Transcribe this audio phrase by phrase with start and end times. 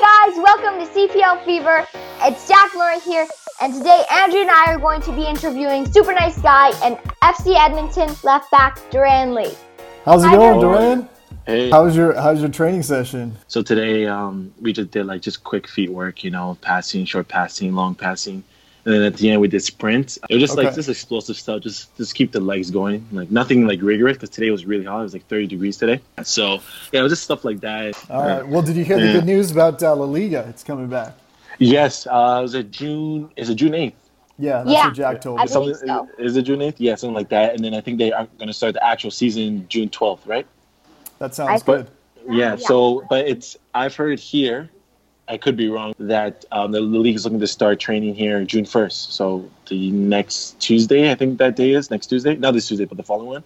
[0.00, 1.86] guys, welcome to CPL Fever.
[2.22, 3.26] It's Jack Murray here,
[3.60, 7.54] and today Andrew and I are going to be interviewing super nice guy and FC
[7.54, 9.52] Edmonton left back Duran Lee.
[10.06, 11.00] How's it Hi, going, Duran.
[11.00, 11.08] Duran?
[11.44, 11.70] Hey.
[11.70, 13.36] How's your How's your training session?
[13.46, 17.28] So today, um, we just did like just quick feet work, you know, passing, short
[17.28, 18.42] passing, long passing,
[18.84, 20.18] and then at the end we did sprints.
[20.28, 23.66] It was just like this explosive stuff, just just keep the legs going, like nothing
[23.66, 25.00] like rigorous because today was really hot.
[25.00, 26.60] It was like 30 degrees today, so
[26.92, 27.94] yeah, it was just stuff like that.
[28.10, 28.46] All right.
[28.46, 30.46] Well, did you hear the good news about uh, La Liga?
[30.48, 31.14] It's coming back.
[31.58, 33.30] Yes, uh, it was it June?
[33.36, 33.92] Is it June 8th?
[34.38, 34.84] Yeah, that's Yeah.
[34.86, 35.46] what Jack told me.
[35.46, 36.24] believe Something- so.
[36.24, 36.76] Is it June 8th?
[36.78, 37.54] Yeah, something like that.
[37.54, 40.46] And then I think they are going to start the actual season June 12th, right?
[41.18, 41.90] That sounds I- good.
[42.26, 42.56] Yeah, Yeah.
[42.56, 44.70] so but it's I've heard here,
[45.30, 48.44] I could be wrong, that um, the, the league is looking to start training here
[48.44, 49.12] June first.
[49.12, 52.34] So the next Tuesday, I think that day is next Tuesday.
[52.34, 53.44] Not this Tuesday, but the following one.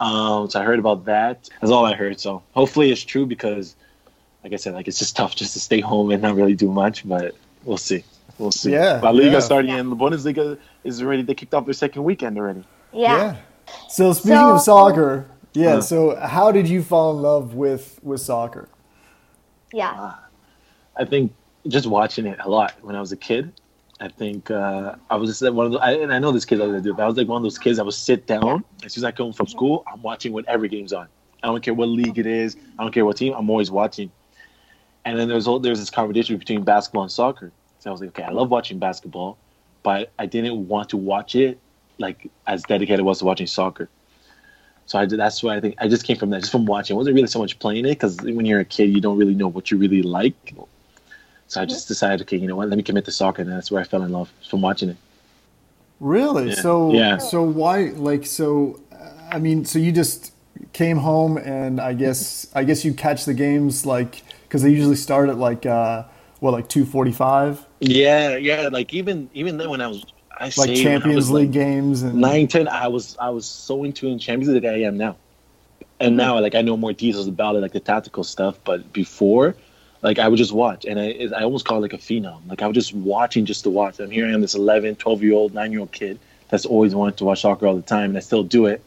[0.00, 1.48] Um, so I heard about that.
[1.62, 2.20] That's all I heard.
[2.20, 3.74] So hopefully it's true because,
[4.44, 6.70] like I said, like it's just tough just to stay home and not really do
[6.70, 7.08] much.
[7.08, 8.04] But we'll see.
[8.36, 8.72] We'll see.
[8.72, 9.40] Yeah, La Liga yeah.
[9.40, 11.22] starting and the Bundesliga is already.
[11.22, 12.64] They kicked off their second weekend already.
[12.92, 13.36] Yeah.
[13.88, 15.76] So speaking So- of soccer, yeah.
[15.76, 15.80] Uh.
[15.80, 18.68] So how did you fall in love with with soccer?
[19.72, 20.16] Yeah.
[20.96, 21.32] I think
[21.68, 23.52] just watching it a lot when I was a kid.
[24.00, 26.58] I think uh, I was just one of the, I, and I know this kid
[26.58, 28.64] doesn't do it, but I was like one of those kids that would sit down
[28.84, 29.84] as soon as I come from school.
[29.90, 31.06] I'm watching whatever game's on.
[31.42, 32.56] I don't care what league it is.
[32.78, 33.32] I don't care what team.
[33.32, 34.10] I'm always watching.
[35.04, 37.52] And then there's there's this competition between basketball and soccer.
[37.78, 39.38] So I was like, okay, I love watching basketball,
[39.82, 41.58] but I didn't want to watch it
[41.98, 43.88] like as dedicated I was to watching soccer.
[44.86, 46.94] So I did, that's why I think I just came from that, just from watching.
[46.94, 49.34] I wasn't really so much playing it because when you're a kid, you don't really
[49.34, 50.54] know what you really like.
[51.52, 51.92] So I just mm-hmm.
[51.92, 52.70] decided, okay, you know what?
[52.70, 54.96] Let me commit to soccer, and that's where I fell in love from watching it.
[56.00, 56.48] Really?
[56.48, 56.54] Yeah.
[56.54, 57.18] So Yeah.
[57.18, 58.80] so why like so?
[59.30, 60.32] I mean, so you just
[60.72, 62.58] came home and I guess mm-hmm.
[62.58, 66.04] I guess you catch the games like because they usually start at like uh
[66.40, 68.70] what like two forty five Yeah, yeah.
[68.72, 70.06] Like even even then when I was,
[70.38, 74.08] I like Champions League like, games and nine, ten, I was I was so into
[74.08, 75.16] in Champions League that I am now.
[76.00, 76.16] And mm-hmm.
[76.16, 78.58] now, like I know more details about it, like the tactical stuff.
[78.64, 79.54] But before,
[80.02, 82.40] like I would just watch, and I I almost call it like a phenom.
[82.48, 84.00] Like I was just watching just to watch.
[84.00, 86.18] And here I am, this 11, 12 year old, nine year old kid
[86.50, 88.82] that's always wanted to watch soccer all the time, and I still do it.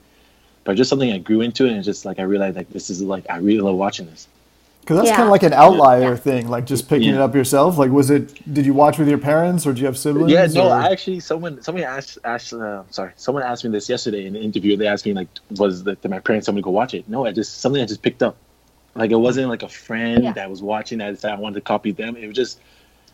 [0.65, 3.01] But just something I grew into, and it's just like I realized like this is
[3.01, 4.27] like I really love watching this.
[4.81, 5.15] Because that's Yeah.
[5.15, 6.15] kind of like an outlier Yeah.
[6.15, 7.15] thing, like just picking Yeah.
[7.15, 7.79] it up yourself.
[7.79, 8.33] Like, was it?
[8.53, 10.31] Did you watch with your parents, or do you have siblings?
[10.31, 13.89] Yeah, no, or- I actually someone someone asked asked uh, sorry someone asked me this
[13.89, 14.75] yesterday in an interview.
[14.77, 15.27] They asked me like,
[15.57, 17.07] was that did my parents told me to go watch it?
[17.09, 18.35] No, I just something I just picked up.
[18.95, 20.33] Like it wasn't like a friend Yeah.
[20.33, 22.15] that was watching that I I wanted to copy them.
[22.15, 22.59] It was just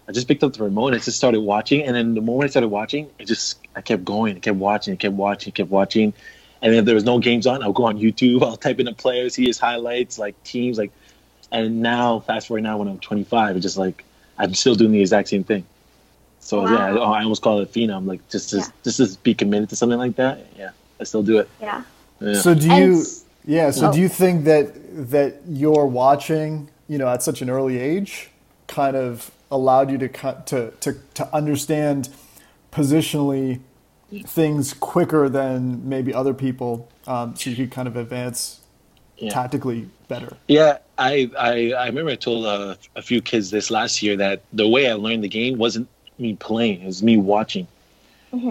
[0.08, 1.84] I just picked up the remote and I just started watching.
[1.84, 4.94] And then the moment I started watching, it just I kept going, I kept watching,
[4.94, 6.14] I kept watching, I kept watching.
[6.62, 8.44] And if there was no games on, I'll go on YouTube.
[8.48, 10.92] I'll type in the players, see his highlights, like teams, like.
[11.54, 14.06] And now, fast forward now when I'm 25, it's just like
[14.38, 15.66] I'm still doing the exact same thing.
[16.40, 17.12] So yeah, I, Wow.
[17.14, 18.06] I almost call it a phenom.
[18.06, 18.66] Like just to Yeah.
[18.84, 20.46] just to be committed to something like that.
[20.58, 20.70] Yeah,
[21.00, 21.50] I still do it.
[21.62, 21.84] Yeah.
[22.22, 22.34] Yeah.
[22.40, 23.02] So do you?
[23.02, 23.72] s- Yeah.
[23.72, 23.94] So Oh.
[23.94, 28.30] do you think that that your watching, you know, at such an early age,
[28.68, 32.10] kind of allowed you to cut to to to understand
[32.72, 33.62] positionally
[34.26, 38.62] things quicker than maybe other people, um, so you could kind of advance
[39.18, 39.34] Yeah.
[39.34, 40.38] tactically better.
[40.48, 44.46] Yeah, I, I I remember I told uh, a few kids this last year that
[44.54, 47.70] the way I learned the game wasn't me playing, it was me watching.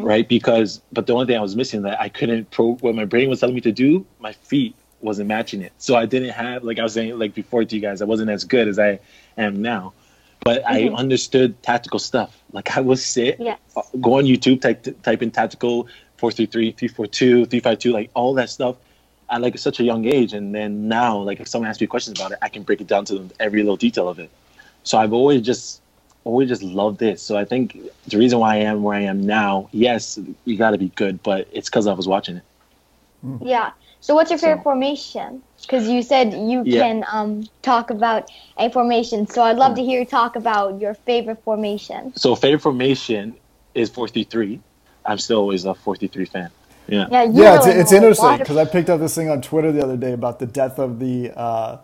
[0.01, 0.29] Right?
[0.29, 3.31] Because but the only thing I was missing that I couldn't pro what my brain
[3.31, 5.73] was telling me to do, my feet wasn't matching it.
[5.79, 8.31] So I didn't have like I was saying like before to you guys, I wasn't
[8.31, 9.01] as good as I
[9.37, 9.93] am now.
[10.43, 12.41] But I understood tactical stuff.
[12.53, 13.59] Like I would sit Yes.
[13.77, 15.85] uh, go on YouTube, type type in tactical
[16.17, 18.77] 433, 342, 352, like all that stuff
[19.31, 20.33] at like such a young age.
[20.33, 22.87] And then now, like if someone asks me questions about it, I can break it
[22.87, 24.31] down to them every little detail of it.
[24.83, 25.81] So I've always just
[26.25, 27.23] always just loved this.
[27.23, 27.79] So I think
[28.09, 31.23] the reason why I am where I am now, yes, you got to be good,
[31.23, 32.43] but it's because I was watching it.
[33.43, 33.73] Yeah.
[34.01, 35.43] So what's your favorite So- formation?
[35.61, 36.81] Because you said you Yeah.
[36.83, 39.27] can um, talk about a formation.
[39.27, 42.13] So I'd love to hear you talk about your favorite formation.
[42.17, 43.35] So favorite formation
[43.75, 44.61] is 433.
[45.05, 46.51] I'm still always a 433 fan.
[46.89, 47.07] Yeah.
[47.11, 49.71] Yeah, Yeah, it's, it's interesting lot of- because I picked up this thing on Twitter
[49.71, 51.77] the other day about the death of the uh,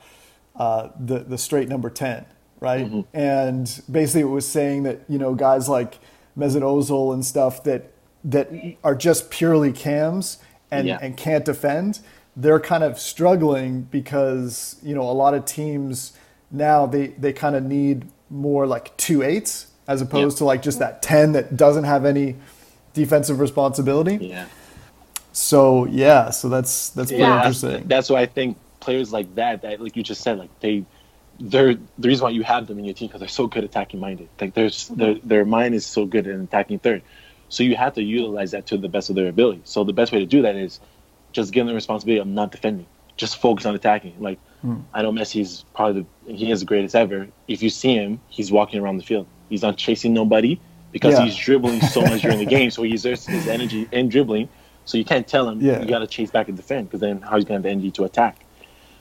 [0.57, 2.25] uh, the the straight number ten,
[2.61, 2.87] right?
[2.87, 3.01] Mm-hmm.
[3.13, 5.99] And basically, it was saying that you know guys like
[6.37, 7.91] Mesut Ozil and stuff that
[8.25, 8.51] that
[8.83, 10.39] are just purely cams
[10.71, 10.99] and Yeah.
[11.01, 12.01] and can't defend.
[12.37, 16.13] They're kind of struggling because you know a lot of teams
[16.51, 20.79] now they they kind of need more like two eights as opposed to like just
[20.79, 22.37] that ten that doesn't have any
[22.93, 24.19] defensive responsibility.
[24.21, 24.47] Yeah.
[25.33, 27.85] So yeah, so that's that's pretty yeah, interesting.
[27.87, 30.85] that's why I think players like that, that like you just said, like they
[31.39, 34.01] they're the reason why you have them in your team because they're so good attacking
[34.01, 34.29] minded.
[34.41, 35.01] Like there's mm-hmm.
[35.01, 37.03] their their mind is so good in attacking third,
[37.49, 39.63] so you have to utilize that to the best of their ability.
[39.65, 40.81] So the best way to do that is
[41.33, 44.15] just give them the responsibility of not defending, just focus on attacking.
[44.21, 44.81] Like hmm.
[44.95, 47.29] I know Messi's probably the, he is the greatest ever.
[47.49, 49.27] If you see him, he's walking around the field.
[49.49, 50.61] He's not chasing nobody
[50.93, 51.25] because Yeah.
[51.25, 54.49] he's dribbling so much during the game, so he exerts his energy in dribbling.
[54.87, 55.81] So you can't tell him Yeah.
[55.81, 57.71] you got to chase back and defend because then how he's going to have the
[57.71, 58.45] energy to attack.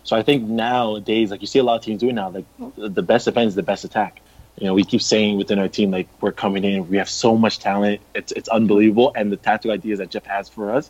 [0.03, 2.45] So I think nowadays, like you see a lot of teams doing now, like
[2.77, 4.21] the the best defense is the best attack.
[4.57, 7.35] You know, we keep saying within our team, like we're coming in, we have so
[7.37, 10.89] much talent, it's it's unbelievable, and the tactical ideas that Jeff has for us,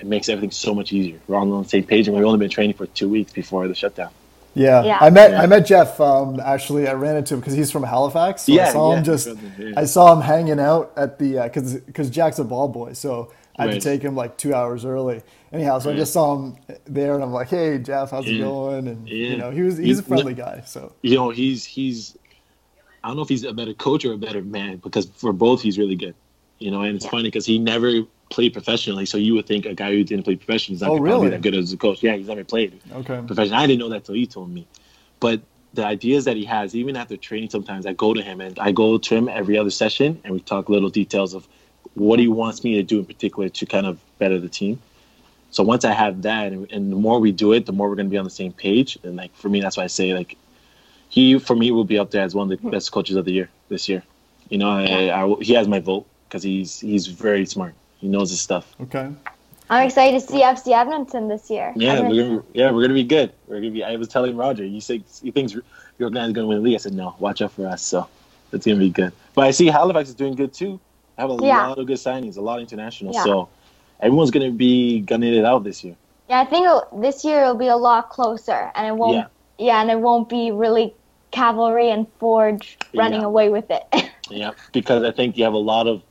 [0.00, 1.20] it makes everything so much easier.
[1.28, 3.68] We're all on the same page, and we've only been training for two weeks before
[3.68, 4.10] the shutdown.
[4.54, 4.82] Yeah.
[4.84, 4.98] Yeah.
[5.00, 5.42] I met Yeah.
[5.42, 6.00] I met Jeff.
[6.00, 8.42] Um, actually, I ran into him because he's from Halifax.
[8.42, 9.28] So I Yeah, saw yeah, him just.
[9.58, 9.72] yeah.
[9.76, 13.62] I saw him hanging out at the because because Jack's a ball boy, so I
[13.62, 13.80] had Right.
[13.80, 15.22] to take him like two hours early.
[15.52, 16.56] Anyhow, so I just saw him
[16.86, 19.86] there, and I'm like, "Hey, Jeff, how's it going?" And you know, he was he's
[19.86, 20.62] He's- a friendly guy.
[20.66, 22.16] So You know, he's he's
[23.06, 25.62] I don't know if he's a better coach or a better man because for both
[25.62, 26.16] he's really good.
[26.58, 29.74] You know, and it's funny because he never played professionally, so you would think a
[29.74, 31.26] guy who didn't play professionally is not Oh, really?
[31.26, 32.02] be that good as a coach.
[32.02, 32.80] Yeah, he's never played.
[32.92, 33.60] okay, professional.
[33.60, 34.66] I didn't know that till he told me.
[35.20, 35.40] But
[35.72, 38.72] the ideas that he has, even after training, sometimes I go to him and I
[38.72, 41.46] go to him every other session and we talk little details of
[41.94, 44.80] what he wants me to do in particular to kind of better the team.
[45.52, 47.94] So once I have that, and, and the more we do it, the more we're
[47.94, 48.98] going to be on the same page.
[49.04, 50.36] And like for me, that's why I say like
[51.16, 52.70] he for me will be up there as one of the hmm.
[52.70, 54.02] best coaches of the year this year.
[54.50, 57.74] You know, I, I, he has my vote because he's he's very smart.
[57.98, 58.76] He knows his stuff.
[58.82, 59.10] okay,
[59.70, 61.72] I'm excited to see FC Edmonton this year.
[61.74, 63.32] Yeah, Edmonton- we're gonna, yeah, we're gonna be good.
[63.48, 63.82] We're gonna be.
[63.82, 65.56] I was telling Roger, you say he thinks
[65.98, 66.74] your guy's gonna win the league.
[66.74, 67.82] I said no, watch out for us.
[67.82, 68.06] So
[68.52, 69.12] it's gonna be good.
[69.34, 70.78] But I see Halifax is doing good too.
[71.16, 71.66] I have a Yeah.
[71.66, 73.14] lot of good signings, a lot of international.
[73.14, 73.24] Yeah.
[73.24, 73.48] So
[74.00, 75.96] everyone's gonna be gunning it out this year.
[76.28, 79.16] Yeah, I think it'll, this year it'll be a lot closer, and it won't.
[79.16, 79.26] Yeah.
[79.58, 80.94] Yeah, and it won't be really
[81.40, 83.26] cavalry and Forge running Yeah.
[83.26, 83.84] away with it.
[84.28, 86.02] Yeah, because I think you have a lot of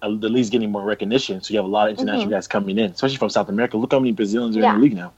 [0.00, 1.40] uh, the league's getting more recognition.
[1.42, 2.36] So you have a lot of international Mhm.
[2.36, 3.76] guys coming in, especially from South America.
[3.76, 4.74] Look how many Brazilians are Yeah.
[4.74, 5.12] in the league now.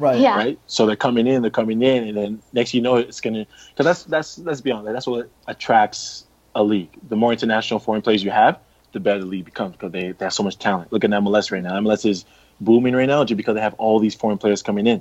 [0.00, 0.36] right, Yeah.
[0.36, 0.58] right?
[0.66, 3.86] So they're coming in, they're coming in, and then next you know it's gonna because
[3.86, 6.24] that's that's let's be honest, that's what attracts
[6.54, 6.90] a league.
[7.08, 8.58] The more international foreign players you have,
[8.92, 10.92] the better the league becomes because they, they have so much talent.
[10.92, 11.74] Look at MLS right now.
[11.80, 12.24] MLS is
[12.60, 15.00] booming right now just because they have all these foreign players coming in,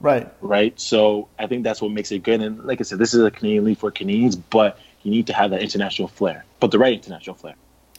[0.00, 0.78] right, right?
[0.80, 2.40] So I think that's what makes it good.
[2.40, 5.32] And like I said, this is a Canadian league for Canadians, but you need to
[5.32, 7.54] have that international flair, but the right international flair.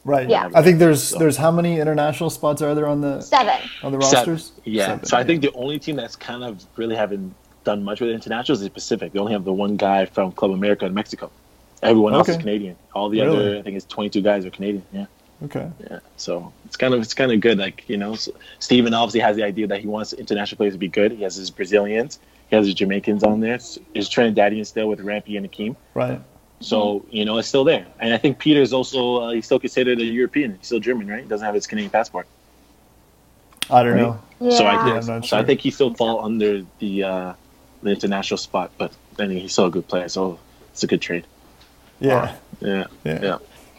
[0.05, 0.29] right.
[0.29, 0.49] Yeah.
[0.55, 3.55] I think there's So- there's how many international spots are there on the Seven.
[3.83, 4.33] on the Seven.
[4.33, 4.51] rosters?
[4.63, 4.85] Yeah.
[4.87, 7.33] Seven, So I think the only team that's kind of really haven't
[7.65, 9.11] done much with internationals is Pacific.
[9.11, 11.29] They only have the one guy from Club America in Mexico.
[11.83, 12.75] Everyone else is Canadian.
[12.95, 13.37] All the Really?
[13.37, 14.83] other, I think it's 22 guys are Canadian.
[14.93, 15.05] Yeah.
[15.43, 15.69] Okay.
[15.89, 15.99] Yeah.
[16.17, 17.57] So it's kind of it's kind of good.
[17.57, 20.79] Like you know, so Steven obviously has the idea that he wants international players to
[20.79, 21.11] be good.
[21.11, 22.19] He has his Brazilians,
[22.49, 23.59] he has his Jamaicans on there.
[23.93, 25.75] His Trinidadian still with Rampy and Akeem.
[25.93, 26.19] Right.
[26.59, 27.85] So you know, it's still there.
[27.99, 30.55] And I think Peter is also uh, he's still considered a European.
[30.57, 31.21] He's still German, right?
[31.21, 32.25] He doesn't have his Canadian passport.
[33.69, 34.01] I don't Right.
[34.01, 34.19] know.
[34.39, 34.49] Yeah.
[34.51, 35.37] So I Yeah, think I'm not so.
[35.37, 37.33] I think he still fall under the uh,
[37.83, 40.07] the international spot, but then he's still a good player.
[40.09, 40.39] So
[40.71, 41.25] it's a good trade.
[41.99, 42.35] Yeah.
[42.59, 43.19] Yeah, Yeah.
[43.21, 43.37] yeah.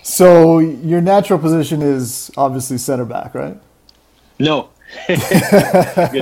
[0.09, 3.61] So your natural position is obviously center back, right?
[4.39, 4.71] No.
[5.07, 5.19] good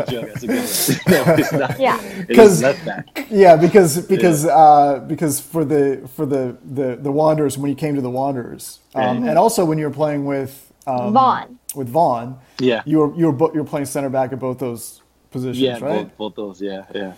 [0.09, 0.29] joke.
[0.35, 1.27] That's a good one.
[1.29, 1.79] no, it's not.
[1.79, 2.03] Yeah.
[2.29, 3.27] It 'Cause- is left back.
[3.31, 7.95] Yeah, because because uh, because for the for the, the the Wanderers when you came
[7.95, 9.29] to the Wanderers, um, Right.
[9.31, 11.59] and also when you were playing with um, Vaughan.
[11.77, 12.83] with Vaughan, Yeah.
[12.87, 15.79] you were you were bo- you were playing center back at both those positions, Yeah,
[15.79, 16.09] right?
[16.09, 16.61] both, both those.
[16.61, 17.13] Yeah, yeah.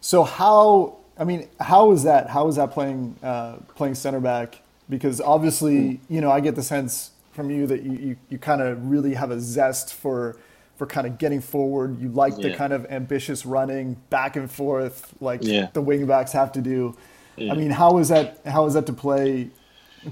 [0.00, 2.30] So how I mean, how is that?
[2.30, 4.60] How is that playing uh, playing center back?
[4.88, 8.60] Because obviously, you know, I get the sense from you that you, you, you kind
[8.60, 10.36] of really have a zest for
[10.76, 12.00] for kind of getting forward.
[12.00, 15.68] You like the kind of ambitious running back and forth, like Yeah.
[15.72, 16.96] the wingbacks have to do.
[17.36, 17.52] Yeah.
[17.52, 18.40] I mean, how is that?
[18.44, 19.50] How is that to play?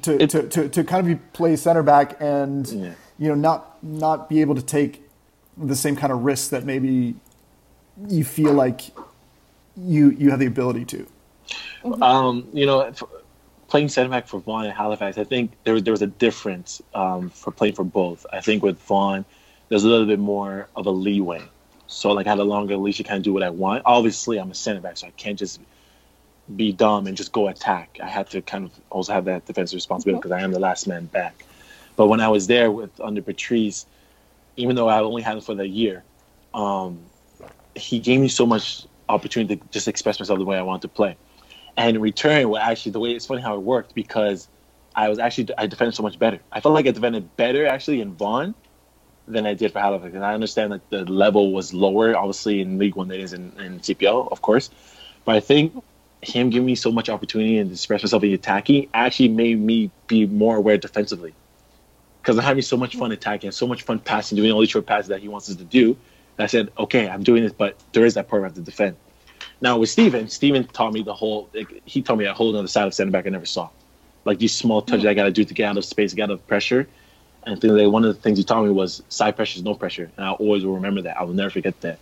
[0.03, 2.93] To, It- to, to, to kind of be play center back and Yeah.
[3.19, 5.03] you know not not be able to take
[5.59, 7.15] the same kind of risks that maybe
[8.09, 8.81] you feel like
[9.77, 11.07] you you have the ability to.
[12.01, 13.03] Um, you know, f
[13.73, 16.83] playing center back for Vaughan and Halifax, I think there was there was a difference
[16.95, 18.27] um, for playing for both.
[18.31, 19.25] I think with Vaughan,
[19.71, 21.41] there's a little bit more of a leeway.
[21.87, 23.83] So like I had a longer leash to kind of do what I want.
[23.87, 25.59] Obviously, I'm a center back, so I can't just
[26.55, 27.97] be dumb and just go attack.
[28.03, 30.87] I had to kind of also have that defensive responsibility because I am the last
[30.87, 31.47] man back.
[31.97, 33.87] But when I was there with under Patrice,
[34.59, 36.05] even though I only had him for the year,
[36.53, 37.01] um,
[37.75, 40.89] he gave me so much opportunity to just express myself the way I wanted to
[40.89, 41.17] play.
[41.77, 44.49] And in return, well, actually, the way it's funny how it worked because
[44.95, 46.41] I was actually I defended so much better.
[46.51, 48.55] I felt like I defended better actually in Vaughan
[49.27, 50.15] than I did for Halifax.
[50.15, 53.33] And I understand that the level was lower, obviously in League One than it is
[53.33, 54.71] in, in CPL, of course.
[55.25, 55.83] But I think
[56.21, 60.27] him giving me so much opportunity and express myself in attacking actually made me be
[60.27, 61.35] more aware defensively.
[62.21, 64.87] Because I'm having so much fun attacking, so much fun passing, doing all these short
[64.87, 65.97] passes that he wants us to do.
[66.39, 68.63] I said, okay, I'm doing this, but there is that part where I have to
[68.63, 68.97] defend.
[69.63, 71.49] Now with Steven, Steven taught me the whole.
[71.55, 73.71] Like, he taught me a whole other side of center back I never saw,
[74.25, 76.31] like these small touches I got to do to get out of space, get out
[76.31, 76.87] of pressure.
[77.45, 79.75] And think that one of the things he taught me was side pressure is no
[79.75, 81.17] pressure, and I always will remember that.
[81.17, 81.99] I will never forget that.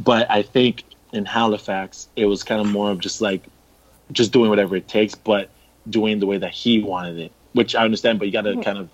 [0.00, 3.42] But I think in Halifax, it was kind of more of just like,
[4.10, 5.50] just doing whatever it takes, but
[5.88, 8.18] doing the way that he wanted it, which I understand.
[8.18, 8.88] But you got to kind of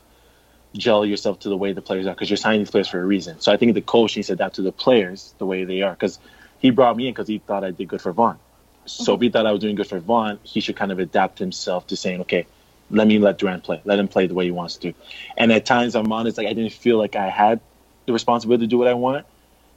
[0.76, 3.04] gel yourself to the way the players are because you're signing these players for a
[3.04, 3.40] reason.
[3.40, 5.92] So I think the coach needs to adapt to the players the way they are
[5.92, 6.18] because
[6.58, 8.38] he brought me in because he thought I did good for Vaughan.
[8.86, 9.32] So if he mm-hmm.
[9.32, 12.20] thought I was doing good for Vaughan, he should kind of adapt himself to saying,
[12.22, 12.46] okay,
[12.90, 13.80] let me let Duran play.
[13.84, 14.94] Let him play the way he wants to.
[15.36, 17.60] And at times, I'm honest, like I didn't feel like I had
[18.06, 19.26] the responsibility to do what I want.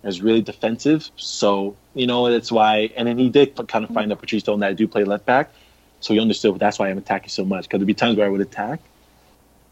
[0.04, 1.10] I was really defensive.
[1.16, 2.92] So, you know, that's why.
[2.96, 3.94] And then he did kind of mm-hmm.
[3.94, 5.52] find out Patrice told that I do play left back.
[6.00, 7.66] So he understood that's why I'm attacking so much.
[7.66, 8.80] Because there'd be times where I would attack.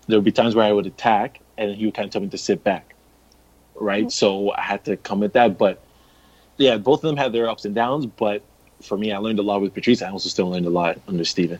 [0.08, 2.28] There would be times where I would attack, and he would kind of tell me
[2.30, 2.94] to sit back.
[3.76, 4.04] Right?
[4.04, 4.10] Mm-hmm.
[4.10, 5.58] So I had to come with that.
[5.58, 5.82] But
[6.60, 8.06] yeah, both of them had their ups and downs.
[8.06, 8.44] But
[8.82, 10.02] for me, I learned a lot with Patrice.
[10.02, 11.60] I also still learned a lot under Steven.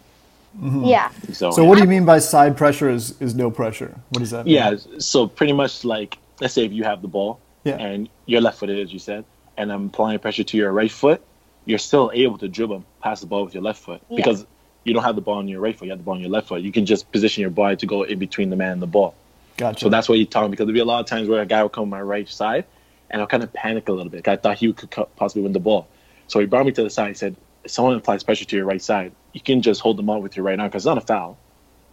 [0.60, 0.84] Mm-hmm.
[0.86, 1.12] Yeah.
[1.32, 3.96] So, So what do you mean by side pressure is, is no pressure?
[4.10, 4.56] What does that mean?
[4.56, 7.76] Yeah, so pretty much like let's say if you have the ball Yeah.
[7.76, 9.26] and you're left footed as you said,
[9.58, 11.22] and I'm applying pressure to your right foot,
[11.66, 14.16] you're still able to dribble and pass the ball with your left foot Yeah.
[14.16, 14.46] because
[14.86, 16.30] you don't have the ball on your right foot, you have the ball on your
[16.32, 16.62] left foot.
[16.62, 19.14] You can just position your body to go in between the man and the ball.
[19.58, 19.82] Gotcha.
[19.82, 21.46] So that's what he taught me because there'd be a lot of times where a
[21.46, 22.66] guy would come on my right side
[23.10, 24.28] and I'll kind of panicked a little bit.
[24.28, 25.88] I thought he could possibly win the ball.
[26.28, 27.10] So he brought me to the side.
[27.10, 30.10] He said, if someone applies pressure to your right side, you can just hold them
[30.10, 31.38] up with your right arm because it's not a foul.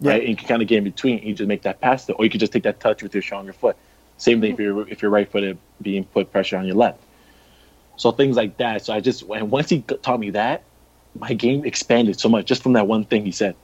[0.00, 0.12] Yeah.
[0.12, 0.20] Right?
[0.20, 2.08] And you can kind of get in between and you just make that pass.
[2.11, 3.76] Or you can just take that touch with your stronger foot.
[4.18, 4.62] Same thing if hmm.
[4.62, 7.00] you're if you're right footed being put pressure on your left.
[7.96, 8.85] So things like that.
[8.85, 10.62] So I just and once he taught me that,
[11.18, 13.56] my game expanded so much just from that one thing he said.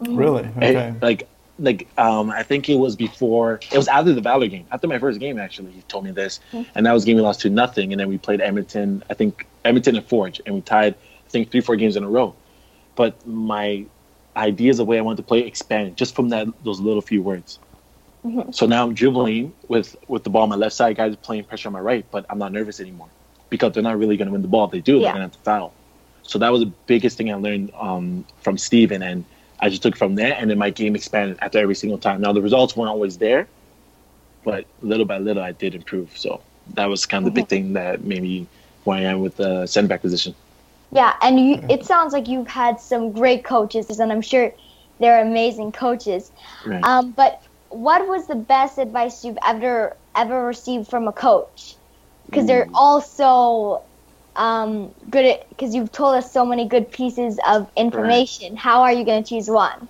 [0.00, 0.44] really?
[0.60, 0.94] And, Okay.
[1.00, 1.28] like
[1.58, 4.66] like um I think it was before it was after the Valor game.
[4.70, 6.40] After my first game actually, he told me this.
[6.74, 9.46] And that was game we lost to nothing and then we played Edmonton, I think
[9.64, 12.34] Edmonton and Forge and we tied I think three, four games in a row.
[12.96, 13.86] But my
[14.36, 17.22] ideas of the way I wanted to play expanded just from that those little few
[17.22, 17.58] words.
[18.52, 21.68] So now I'm dribbling with with the ball on my left side, guys playing pressure
[21.68, 23.08] on my right, but I'm not nervous anymore.
[23.50, 24.64] Because they're not really gonna win the ball.
[24.66, 25.02] If they do, Yeah.
[25.02, 25.74] they're gonna have to foul.
[26.22, 29.24] So that was the biggest thing I learned um, from Steven and
[29.62, 32.20] I just took it from there and then my game expanded after every single time.
[32.20, 33.46] Now the results weren't always there,
[34.44, 36.18] but little by little I did improve.
[36.18, 36.42] So
[36.74, 38.46] that was kind of the big thing that made me
[38.84, 40.34] where I am with the center back position.
[40.90, 44.52] Yeah, and you, it sounds like you've had some great coaches, and I'm sure
[44.98, 46.30] they're amazing coaches.
[46.66, 46.82] Right.
[46.84, 51.76] Um, but what was the best advice you've ever ever received from a coach?
[52.26, 53.82] Because they're all so
[54.36, 55.40] um, good.
[55.48, 58.56] Because you've told us so many good pieces of information.
[58.56, 59.88] How are you going to choose one?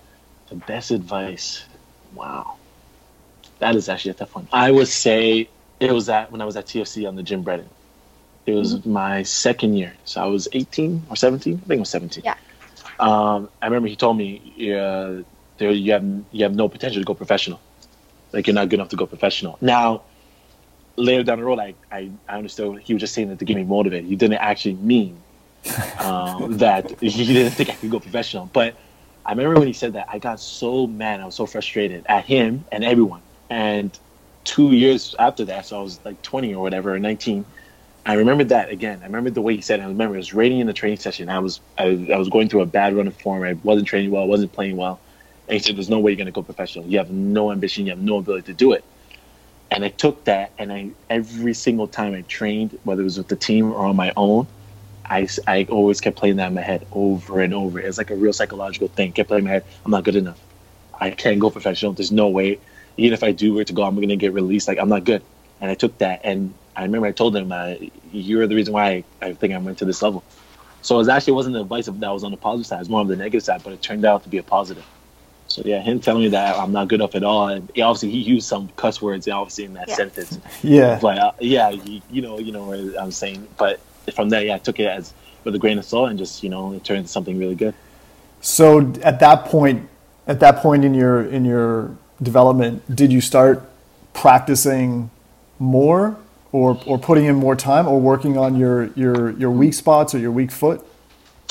[0.49, 1.65] The best advice.
[2.13, 2.55] Wow.
[3.59, 4.47] That is actually a tough one.
[4.51, 7.69] I would say it was at when I was at TFC on the Jim Brennan.
[8.45, 9.93] It was my second year.
[10.03, 11.53] So I was 18 or 17.
[11.53, 12.23] I think it was 17.
[12.25, 12.35] Yeah.
[12.99, 14.41] Um, I remember he told me,
[14.75, 15.23] uh,
[15.57, 17.59] there, you have you have no potential to go professional.
[18.31, 19.57] Like you're not good enough to go professional.
[19.61, 20.03] Now,
[20.95, 23.55] later down the road, I, I, I understood he was just saying that to get
[23.55, 24.05] me motivated.
[24.05, 25.21] He didn't actually mean
[25.99, 28.49] um, that he didn't think I could go professional.
[28.51, 28.75] But
[29.25, 31.21] I remember when he said that, I got so mad.
[31.21, 33.21] I was so frustrated at him and everyone.
[33.49, 33.97] And
[34.43, 37.45] two years after that, so I was like 20 or whatever, or 19.
[38.05, 38.99] I remembered that again.
[39.01, 39.83] I remember the way he said it.
[39.83, 41.29] I remember it was raining in the training session.
[41.29, 43.43] I was I, I was going through a bad run of form.
[43.43, 44.23] I wasn't training well.
[44.23, 44.99] I wasn't playing well.
[45.47, 46.85] And he said, "There's no way you're going to go professional.
[46.85, 47.85] You have no ambition.
[47.85, 48.83] You have no ability to do it."
[49.71, 53.27] And I took that, and I every single time I trained, whether it was with
[53.29, 54.47] the team or on my own,
[55.09, 57.79] I, I always kept playing that in my head over and over.
[57.79, 59.13] It's like a real psychological thing.
[59.13, 59.65] Kept playing in my head.
[59.85, 60.39] I'm not good enough.
[60.99, 61.93] I can't go professional.
[61.93, 62.61] There's no way.
[62.97, 64.67] Even if I do where to go, I'm to get released.
[64.67, 65.25] Like I'm not good.
[65.59, 69.05] And I took that, and I remember I told him, uh, "You're the reason why
[69.21, 70.25] I, I think I went to this level."
[70.81, 72.77] So it actually wasn't the advice that was on the positive side.
[72.77, 74.85] It was more of the negative side, but it turned out to be a positive.
[75.53, 78.09] So yeah, him telling me that I'm not good enough at all, and he, obviously
[78.09, 79.95] he used some cuss words, obviously in that Yeah.
[79.95, 80.39] sentence.
[80.63, 80.97] Yeah.
[80.99, 83.47] But uh, yeah, you, you know, you know what I'm saying.
[83.57, 83.79] But
[84.15, 86.49] from there, yeah, I took it as with a grain of salt, and just you
[86.49, 87.75] know, it turned into something really good.
[88.41, 89.87] So at that point,
[90.25, 93.61] at that point in your in your development, did you start
[94.13, 95.11] practicing
[95.59, 96.17] more,
[96.51, 100.17] or or putting in more time, or working on your your your weak spots or
[100.17, 100.83] your weak foot,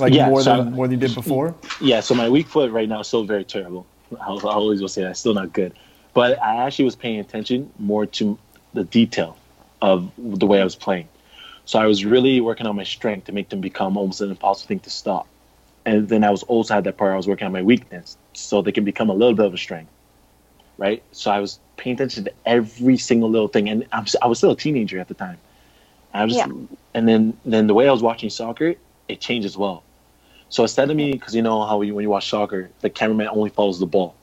[0.00, 1.54] like Yeah, more so- than more than you did before?
[1.80, 3.86] Yeah, so my weak foot right now is still very terrible.
[4.20, 5.72] I, always will say that still not good.
[6.14, 8.38] But I actually was paying attention more to
[8.74, 9.38] the detail
[9.80, 11.08] of the way I was playing.
[11.64, 14.68] So I was really working on my strength to make them become almost an impossible
[14.68, 15.28] thing to stop.
[15.84, 18.62] and then I was also had that part I was working on my weakness, so
[18.62, 19.90] they can become a little bit of a strength,
[20.78, 21.02] right?
[21.12, 24.52] So I was paying attention to every single little thing, and I'm, I was still
[24.52, 25.38] a teenager at the time.
[26.14, 26.46] I was, Yeah.
[26.94, 28.74] and then then the way I was watching soccer,
[29.08, 29.84] it changed as well.
[30.52, 33.28] So instead of me, because you know how you, when you watch soccer, the cameraman
[33.28, 34.14] only follows the ball.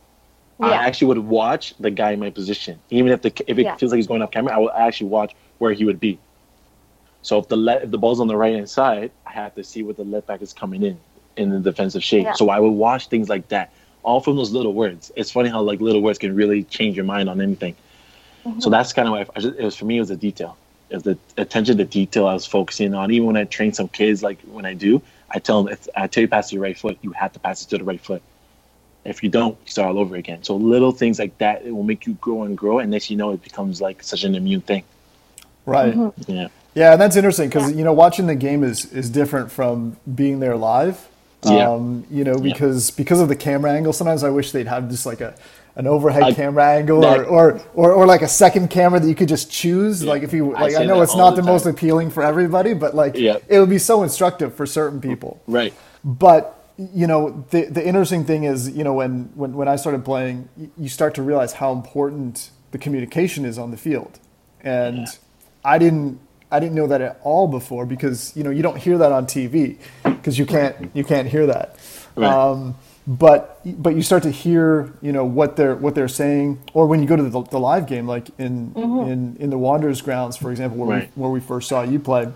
[0.60, 3.76] I actually would watch the guy in my position, even if the if it Yeah.
[3.78, 4.54] feels like he's going off camera.
[4.54, 6.20] I will actually watch where he would be.
[7.24, 9.64] So if the le- if the ball's on the right hand side, I have to
[9.64, 11.00] see where the left back is coming in
[11.36, 12.26] in the defensive shape.
[12.26, 12.34] Yeah.
[12.34, 13.72] So I would watch things like that,
[14.04, 15.12] all from those little words.
[15.16, 17.76] It's funny how like little words can really change your mind on anything.
[18.46, 18.60] Mm-hmm.
[18.60, 19.98] So that's kind of why I it was for me.
[19.98, 20.58] It was a detail.
[20.90, 23.12] It was the attention to detail I was focusing on.
[23.12, 26.08] Even when I train some kids, like when I do, I tell them, if I
[26.08, 28.02] tell you pass to your right foot, you have to pass it to the right
[28.02, 28.22] foot.
[29.06, 30.44] If you don't, you start all over again.
[30.44, 33.18] So little things like that, it will make you grow and grow, and next you
[33.18, 34.84] know, it becomes like such an immune thing.
[35.66, 35.96] Right.
[36.28, 37.78] Yeah, Yeah, and that's interesting because Yeah.
[37.78, 41.08] you know watching the game is is different from being there live.
[41.46, 41.70] Yeah.
[41.70, 43.94] Um, you know because because of the camera angle.
[43.94, 45.36] Sometimes I wish they'd have just like a
[45.80, 49.08] an overhead I- camera angle that- or, or, or or like a second camera that
[49.08, 50.04] you could just choose.
[50.04, 50.10] Yeah.
[50.12, 52.22] Like if you I like, I, say know it's not the the, most appealing for
[52.22, 53.38] everybody, but like Yeah.
[53.48, 55.42] it would be so instructive for certain people.
[55.48, 55.74] right.
[56.04, 60.04] But you know, the the interesting thing is, you know, when when, when I started
[60.06, 64.20] playing, you start to realize how important the communication is on the field,
[64.62, 65.06] and Yeah.
[65.66, 66.20] I didn't
[66.52, 69.26] I didn't know that at all before because you know you don't hear that on
[69.26, 71.76] TV because you can't you can't hear that.
[72.16, 72.32] Right.
[72.32, 72.76] Um,
[73.18, 77.02] but but you start to hear you know what they're what they're saying, or when
[77.02, 79.12] you go to the, the live game, like in mm-hmm.
[79.12, 81.12] in in the Wanderers grounds, for example, where Right.
[81.16, 82.28] we where we first saw you play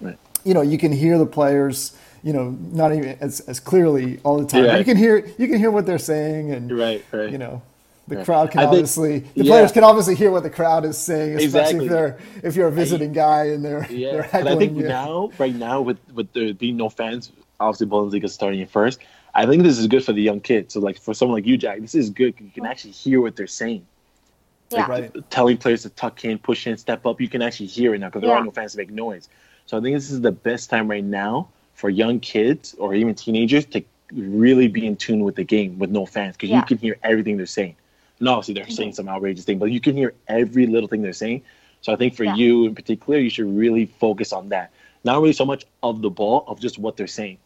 [0.00, 0.18] Right.
[0.44, 4.38] you know, you can hear the players, you know, not even as, as clearly all
[4.38, 4.64] the time.
[4.64, 4.78] Yeah.
[4.78, 7.30] You can hear you can hear what they're saying, and Right, right.
[7.30, 7.62] you know,
[8.08, 8.24] the Right.
[8.24, 9.50] crowd can I think- obviously the yeah.
[9.52, 11.84] players can obviously hear what the crowd is saying, especially Exactly.
[11.86, 14.88] if they're if you're a visiting guy and they're Yeah, they're heckling I think you.
[14.88, 18.98] now, right now, with with there being no fans, obviously Bundesliga is starting first.
[19.38, 20.74] I think this is good for the young kids.
[20.74, 22.34] So, like for someone like you, Jack, this is good.
[22.40, 23.86] You can actually hear what they're saying.
[24.70, 24.90] Yeah.
[24.90, 25.30] Right.
[25.30, 27.20] Telling players to tuck in, push in, step up.
[27.20, 28.38] You can actually hear it now because there Yeah.
[28.38, 29.28] are no fans to make noise.
[29.66, 33.14] So I think this is the best time right now for young kids or even
[33.14, 36.78] teenagers to really be in tune with the game with no fans because you can
[36.78, 37.76] hear everything they're saying.
[38.18, 38.96] And obviously they're saying mhm.
[38.96, 41.42] some outrageous thing, but you can hear every little thing they're saying.
[41.80, 42.34] So I think for Yeah.
[42.34, 44.72] you in particular, you should really focus on that.
[45.04, 47.38] Not really so much of the ball, of just what they're saying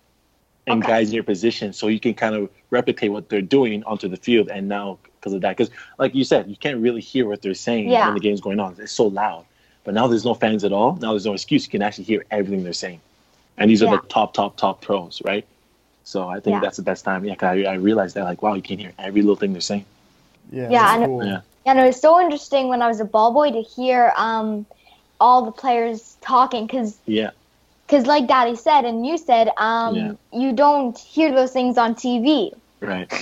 [0.67, 0.93] and Okay.
[0.93, 4.17] guys in your position, so you can kind of replicate what they're doing onto the
[4.17, 4.49] field.
[4.49, 7.55] And now because of that, because like you said, you can't really hear what they're
[7.55, 8.07] saying Yeah.
[8.07, 8.77] when the game's going on.
[8.79, 9.45] It's so loud.
[9.85, 10.95] But now there's no fans at all.
[10.97, 11.65] Now there's no excuse.
[11.65, 13.01] You can actually hear everything they're saying.
[13.59, 15.45] And these are the top, top, top pros, right?
[16.05, 16.61] So I think Yeah.
[16.61, 17.25] that's the best time.
[17.25, 19.61] Yeah, 'cause I, I realized that, like, wow, you can hear every little thing they're
[19.61, 19.85] saying.
[20.51, 21.27] yeah, Yeah, that's I know- cool.
[21.27, 21.41] Yeah.
[21.67, 24.67] And it was so interesting when I was a ball boy to hear um,
[25.21, 27.31] all the players talking because Yeah.
[27.93, 30.13] Because like Daddy said and you said um, Yeah.
[30.33, 32.53] you don't hear those things on TV.
[32.81, 33.13] Right.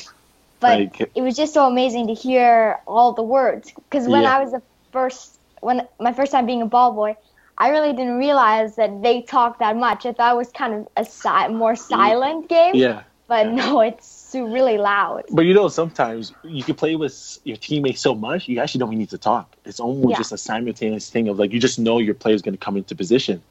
[0.60, 4.36] But Like- it was just so amazing to hear all the words because when Yeah.
[4.36, 7.16] I was the first when my first time being a ball boy,
[7.58, 10.06] I really didn't realize that they talked that much.
[10.06, 12.76] I thought it was kind of a si- more silent game.
[12.76, 13.02] Yeah.
[13.26, 13.54] But yeah.
[13.62, 15.24] no, it's really loud.
[15.32, 18.90] But you know, sometimes you can play with your teammates so much, you actually don't
[18.90, 19.46] even need to talk.
[19.64, 22.64] It's almost just a simultaneous thing of like you just know your player's going to
[22.66, 23.42] come into position,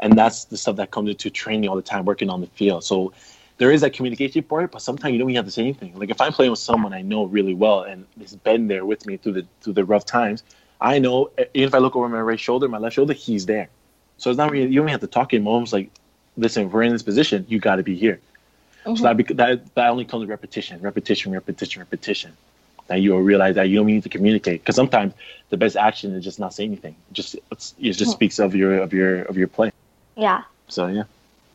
[0.00, 2.84] and that's the stuff that comes into training all the time, working on the field.
[2.84, 3.12] So
[3.58, 5.98] there is that communication part, but sometimes you don't even have to say anything.
[5.98, 9.04] Like if I'm playing with someone I know really well and has been there with
[9.06, 10.42] me through the through the rough times,
[10.80, 13.68] I know even if I look over my right shoulder, my left shoulder, he's there.
[14.16, 15.90] So it's not really you don't even have to talk in moments like,
[16.36, 18.20] listen, if we're in this position, you got to be here.
[18.84, 19.02] So mm-hmm.
[19.02, 22.32] that, that that only comes with repetition, repetition, repetition, repetition.
[22.86, 25.12] That you will realize that you don't need to communicate because sometimes
[25.50, 26.94] the best action is just not say anything.
[27.12, 28.10] Just it's, it just mm-hmm.
[28.12, 29.72] speaks of your of your of your play.
[30.18, 30.42] Yeah.
[30.68, 31.04] So yeah,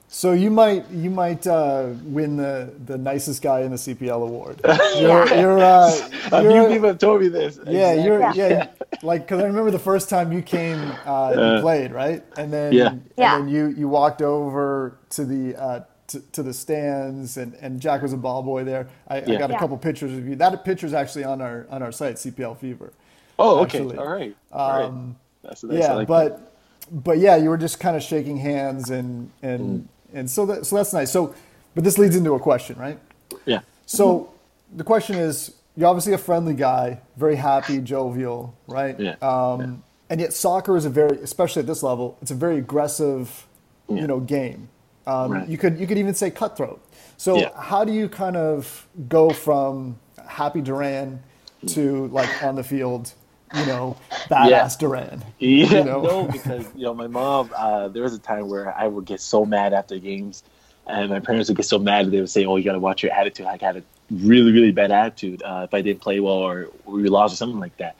[0.10, 4.62] So you might you might uh, win the, the nicest guy in the CPL award.
[4.93, 5.39] You're, Yeah.
[5.41, 5.91] you're, uh,
[6.32, 7.60] a few people have told me this.
[7.67, 8.34] Yeah, you're Yeah.
[8.34, 8.67] yeah,
[9.04, 12.54] like because I remember the first time you came, uh, you Uh, played right, and
[12.54, 12.89] then Yeah.
[12.89, 13.34] and Yeah.
[13.34, 18.02] then you you walked over to the uh, to, to the stands, and, and Jack
[18.04, 18.88] was a ball boy there.
[19.10, 19.60] I, I got a Yeah.
[19.60, 20.36] couple pictures of you.
[20.36, 22.93] That picture's actually on our on our site, CPL Fever.
[23.39, 23.97] Oh, okay, actually.
[23.97, 24.86] all right, all right.
[24.88, 25.80] Um, That's nice.
[25.80, 26.53] Yeah, like but
[26.91, 29.88] but yeah, you were just kind of shaking hands and and Mm.
[30.13, 31.12] and so that so that's nice.
[31.12, 31.34] So,
[31.76, 33.00] but this leads into a question, right?
[33.46, 34.30] yeah, So
[34.76, 39.00] the question is, you're obviously a friendly guy, very happy, jovial, right?
[39.00, 39.15] Yeah.
[39.22, 43.48] Um, And yet soccer is a very, especially at this level, it's a very aggressive,
[43.89, 44.02] Yeah.
[44.02, 44.69] you know, game.
[45.08, 45.48] Um, Right.
[45.50, 46.80] You could you could even say cutthroat.
[47.17, 47.50] So Yeah.
[47.58, 51.19] how do you kind of go from happy Duran
[51.67, 53.13] to like on the field,
[53.54, 53.98] you know,
[54.30, 55.24] badass Duran?
[55.39, 56.02] Yeah, know?
[56.02, 57.52] no, because you know my mom.
[57.56, 60.44] Uh, there was a time where I would get so mad after games,
[60.88, 62.12] And my parents would get so mad.
[62.12, 64.72] They would say, "Oh, you got to watch your attitude." I had a really, really
[64.72, 67.96] bad attitude uh, if I didn't play well or we lost or something like that.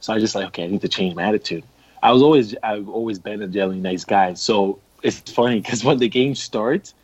[0.00, 1.64] So I just like, okay, I need to change my attitude.
[2.02, 4.34] I was always, I've always been a generally nice guy.
[4.34, 6.94] So it's funny because when the game starts,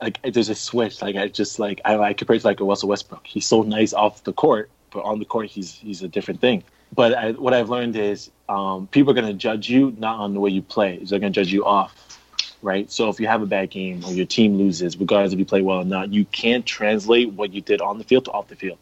[0.00, 1.02] like there's a switch.
[1.02, 3.26] Like I just like I, I compare it to like a Russell Westbrook.
[3.26, 6.62] He's so nice off the court, but on the court he's he's a different thing.
[6.94, 10.34] But I, what I've learned is um, people are going to judge you not on
[10.34, 10.98] the way you play.
[10.98, 12.18] They're going to judge you off,
[12.62, 12.90] right?
[12.90, 15.62] So if you have a bad game or your team loses, regardless if you play
[15.62, 18.56] well or not, you can't translate what you did on the field to off the
[18.56, 18.78] field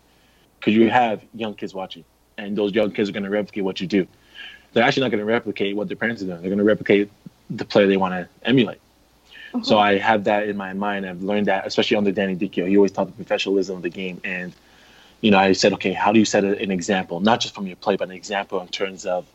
[0.59, 2.05] because you have young kids watching,
[2.39, 4.07] and those young kids are going to replicate what you do.
[4.73, 6.41] They're actually not going to replicate what their parents are doing.
[6.41, 7.11] They're going to replicate
[7.51, 8.81] the player they want to emulate.
[9.63, 11.07] So I have that in my mind.
[11.07, 12.69] I've learned that, especially under Danny Dichio.
[12.69, 14.53] He always taught the professionalism of the game and
[15.21, 17.77] you know, I said, okay, how do you set an example, not just from your
[17.77, 19.27] play, but an example in terms of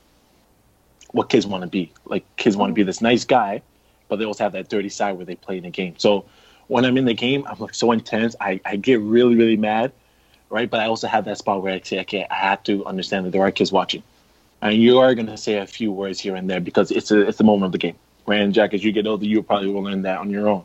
[1.11, 1.91] what kids want to be.
[2.05, 2.87] Like kids want to be mm-hmm.
[2.87, 3.61] this nice guy,
[4.07, 5.95] but they also have that dirty side where they play in the game.
[5.97, 6.25] So
[6.67, 8.35] when I'm in the game, I'm like so intense.
[8.39, 9.91] I, I get really, really mad,
[10.49, 10.69] right?
[10.69, 13.31] But I also have that spot where I say, okay, I have to understand that
[13.31, 14.03] there are kids watching.
[14.61, 17.27] And you are going to say a few words here and there because it's a,
[17.27, 17.95] it's the moment of the game.
[18.27, 18.39] Right?
[18.39, 20.63] And Jack, as you get older, you probably will learn that on your own.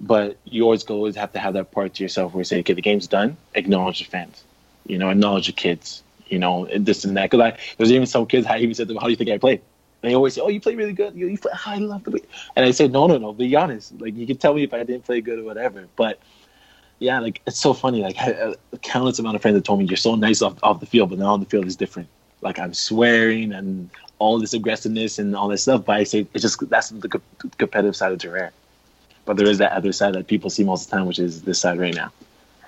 [0.00, 2.60] But you always go, always have to have that part to yourself where you say,
[2.60, 3.36] okay, the game's done.
[3.54, 4.44] Acknowledge the fans.
[4.86, 6.02] You know, acknowledge the kids.
[6.28, 7.30] You know, and this and that.
[7.30, 9.30] Because I there's even some kids I even said to them, "How do you think
[9.30, 9.60] I played?"
[10.02, 11.14] And they always say, "Oh, you play really good.
[11.14, 12.20] You, you play, oh, I love the way."
[12.56, 13.32] And I say, "No, no, no.
[13.32, 14.00] Be honest.
[14.00, 16.18] Like you can tell me if I didn't play good or whatever." But
[16.98, 18.02] yeah, like it's so funny.
[18.02, 20.86] Like a countless amount of friends have told me you're so nice off, off the
[20.86, 22.08] field, but now on the field is different.
[22.40, 25.84] Like I'm swearing and all this aggressiveness and all this stuff.
[25.84, 27.20] But I say it's just that's the
[27.58, 28.52] competitive side of Gerard.
[29.24, 31.42] But there is that other side that people see most of the time, which is
[31.42, 32.12] this side right now.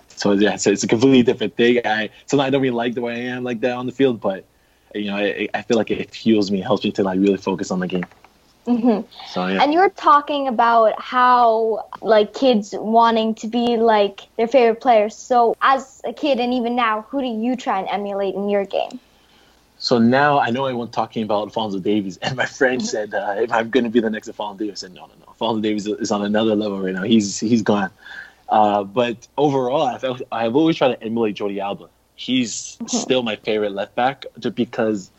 [0.08, 1.80] So yeah, so it's a completely different thing.
[1.84, 4.20] I sometimes I don't really like the way I am like that on the field,
[4.20, 4.44] but
[4.94, 7.70] you know, I, I feel like it fuels me, helps me to like really focus
[7.70, 8.06] on the game.
[8.66, 9.08] Mm-hmm.
[9.28, 9.62] So, yeah.
[9.62, 15.14] And you were talking about how like kids wanting to be like their favorite players.
[15.14, 18.64] So as a kid and even now, who do you try and emulate in your
[18.64, 18.98] game?
[19.78, 22.86] So now I know I was talking about Alfonso Davies, and my friend mm-hmm.
[22.86, 25.12] said uh, if I'm going to be the next Alfonso Davies, I said no, no,
[25.25, 25.25] no.
[25.40, 27.02] Alfonso Davies is on another level right now.
[27.02, 27.90] He's he's gone.
[28.48, 31.88] Uh, but overall, I felt, I've always tried to emulate Jordi Alba.
[32.14, 32.86] He's mm-hmm.
[32.86, 35.10] still my favorite left back just because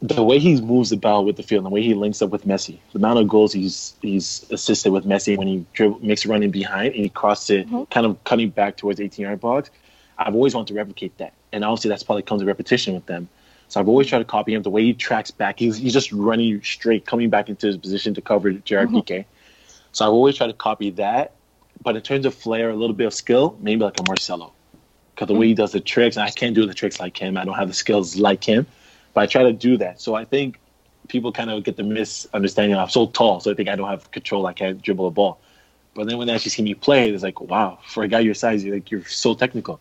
[0.00, 2.78] the way he moves about with the field, the way he links up with Messi,
[2.92, 6.42] the amount of goals he's he's assisted with Messi when he dribble, makes a run
[6.42, 7.84] in behind and he crosses it, mm-hmm.
[7.90, 9.70] kind of cutting back towards 18 yard box.
[10.16, 13.28] I've always wanted to replicate that, and obviously that's probably comes with repetition with them.
[13.70, 14.62] So I've always tried to copy him.
[14.62, 18.12] The way he tracks back, he's, he's just running straight, coming back into his position
[18.14, 18.98] to cover Gerard mm-hmm.
[18.98, 19.24] Piqué.
[19.92, 21.32] So I've always tried to copy that
[21.82, 24.52] but in terms of flair, a little bit of skill, maybe like a Marcelo.
[25.14, 27.36] Because the way he does the tricks, I can't do the tricks like him.
[27.36, 28.66] I don't have the skills like him,
[29.14, 30.00] but I try to do that.
[30.00, 30.58] So I think
[31.08, 32.76] people kind of get the misunderstanding.
[32.76, 34.46] I'm so tall, so I think I don't have control.
[34.46, 35.40] I can't dribble a ball.
[35.94, 38.34] But then when they actually see me play, it's like, wow, for a guy your
[38.34, 39.80] size, you're like you're so technical.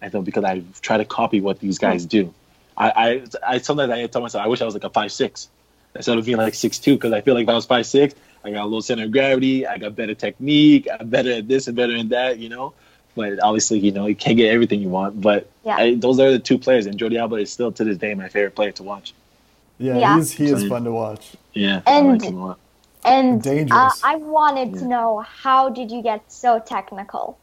[0.00, 2.32] I think because I try to copy what these guys do.
[2.78, 3.22] I, I,
[3.54, 5.48] I sometimes I tell myself I wish I was like a five six
[5.94, 8.14] instead of being like six two because I feel like if I was five six,
[8.44, 9.66] I got a little center of gravity.
[9.66, 10.86] I got better technique.
[10.98, 12.38] I'm better at this and better at that.
[12.38, 12.72] You know,
[13.16, 15.20] but obviously, you know, you can't get everything you want.
[15.20, 15.76] But yeah.
[15.76, 18.28] I, those are the two players, and Jordi Alba is still to this day my
[18.28, 19.12] favorite player to watch.
[19.78, 20.16] Yeah, yeah.
[20.16, 21.36] he's he is fun to watch.
[21.52, 22.56] Yeah, and like
[23.04, 24.80] and uh, I wanted yeah.
[24.80, 27.38] to know how did you get so technical?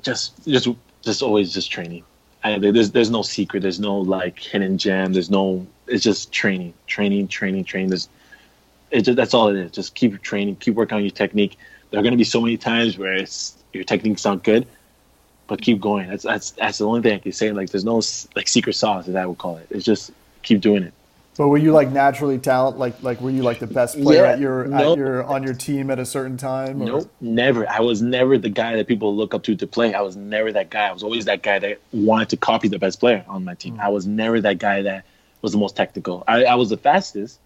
[0.00, 0.68] Just just
[1.02, 2.04] just always just training.
[2.42, 3.62] I, there's there's no secret.
[3.62, 5.12] There's no like hidden gem.
[5.12, 5.66] There's no.
[5.86, 7.90] It's just training, training, training, training.
[7.90, 8.08] There's
[8.92, 9.72] just, that's all it is.
[9.72, 11.56] Just keep training, keep working on your technique.
[11.90, 14.66] There are going to be so many times where it's your technique's not good,
[15.46, 16.08] but keep going.
[16.08, 17.52] That's that's that's the only thing I can say.
[17.52, 18.00] Like there's no
[18.36, 19.66] like secret sauce as I would call it.
[19.70, 20.92] It's just keep doing it.
[21.38, 22.78] But were you like naturally talent?
[22.78, 24.80] Like like were you like the best player yeah, at your nope.
[24.80, 26.82] at your on your team at a certain time?
[26.82, 26.86] Or?
[26.86, 27.66] Nope, never.
[27.70, 29.94] I was never the guy that people look up to to play.
[29.94, 30.88] I was never that guy.
[30.88, 33.76] I was always that guy that wanted to copy the best player on my team.
[33.76, 33.82] Mm.
[33.82, 35.04] I was never that guy that
[35.40, 36.24] was the most technical.
[36.26, 37.38] I, I was the fastest,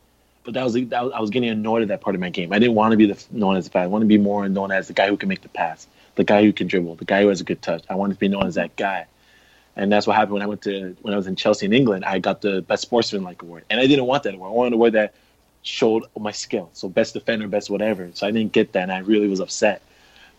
[0.42, 2.50] but that was, that was I was getting annoyed at that part of my game.
[2.54, 3.84] I didn't want to be the known as the fast.
[3.84, 6.24] I want to be more known as the guy who can make the pass, the
[6.24, 7.84] guy who can dribble, the guy who has a good touch.
[7.90, 9.04] I wanted to be known as that guy,
[9.76, 12.04] and that's what happened when I went to when I was in Chelsea in England.
[12.04, 14.50] I got the best sportsman like award, and I didn't want that award.
[14.50, 15.14] I wanted a award that
[15.62, 18.10] showed my skill, so best defender, best whatever.
[18.14, 19.82] So I didn't get that, and I really was upset.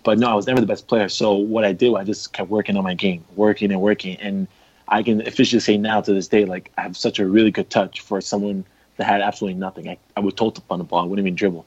[0.04, 1.08] But no, I was never the best player.
[1.08, 4.48] So what I did, I just kept working on my game, working and working, and
[4.88, 7.70] I can officially say now to this day, like I have such a really good
[7.70, 8.66] touch for someone
[8.98, 9.90] that had absolutely nothing.
[9.90, 11.00] I, I was told to punt the ball.
[11.00, 11.66] I wouldn't even dribble.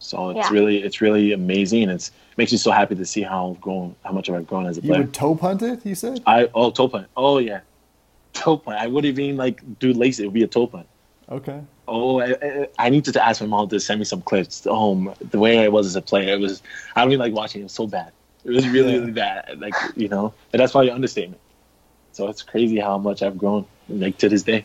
[0.00, 0.48] So it's yeah.
[0.50, 1.88] really it's really amazing.
[1.90, 4.66] It's it makes me so happy to see how I've grown, how much I've grown
[4.66, 4.94] as a player.
[4.94, 6.20] You would toe punt it, you said?
[6.26, 7.06] I oh toe punt.
[7.16, 7.60] Oh yeah,
[8.32, 8.78] toe punt.
[8.78, 10.18] I wouldn't even like do lace.
[10.18, 10.86] It would be a toe punt.
[11.30, 11.60] Okay.
[11.86, 14.66] Oh, I, I- I need to ask my mom to send me some clips.
[14.68, 16.62] Oh, the way I was as a player, it was.
[16.96, 17.60] I don't even like watching.
[17.60, 18.10] It was so bad.
[18.44, 18.98] It was really, Yeah.
[19.00, 19.60] really bad.
[19.60, 21.40] Like you know, and that's probably an understatement.
[22.12, 24.64] So it's crazy how much I've grown, like to this day.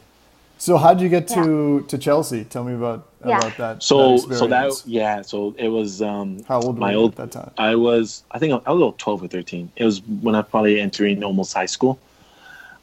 [0.58, 2.44] So how did you get to to Chelsea?
[2.46, 3.38] Tell me about Yeah.
[3.40, 3.84] about that.
[3.84, 5.22] So, that so that yeah.
[5.22, 6.02] So it was.
[6.02, 7.52] um how old were my you old- at that time?
[7.58, 9.72] I was, I think I was about 12 or 13.
[9.76, 12.00] It was when I was probably entering almost high school.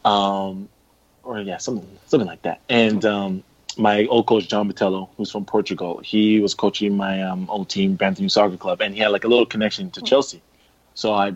[0.04, 0.68] Um,
[1.22, 2.60] or yeah, something, something like that.
[2.68, 3.44] And um,
[3.76, 7.94] my old coach, John Botello, who's from Portugal, he was coaching my um, old team,
[7.94, 10.42] Brampton Youth Soccer Club, and he had like a little connection to Chelsea.
[10.94, 11.34] So I,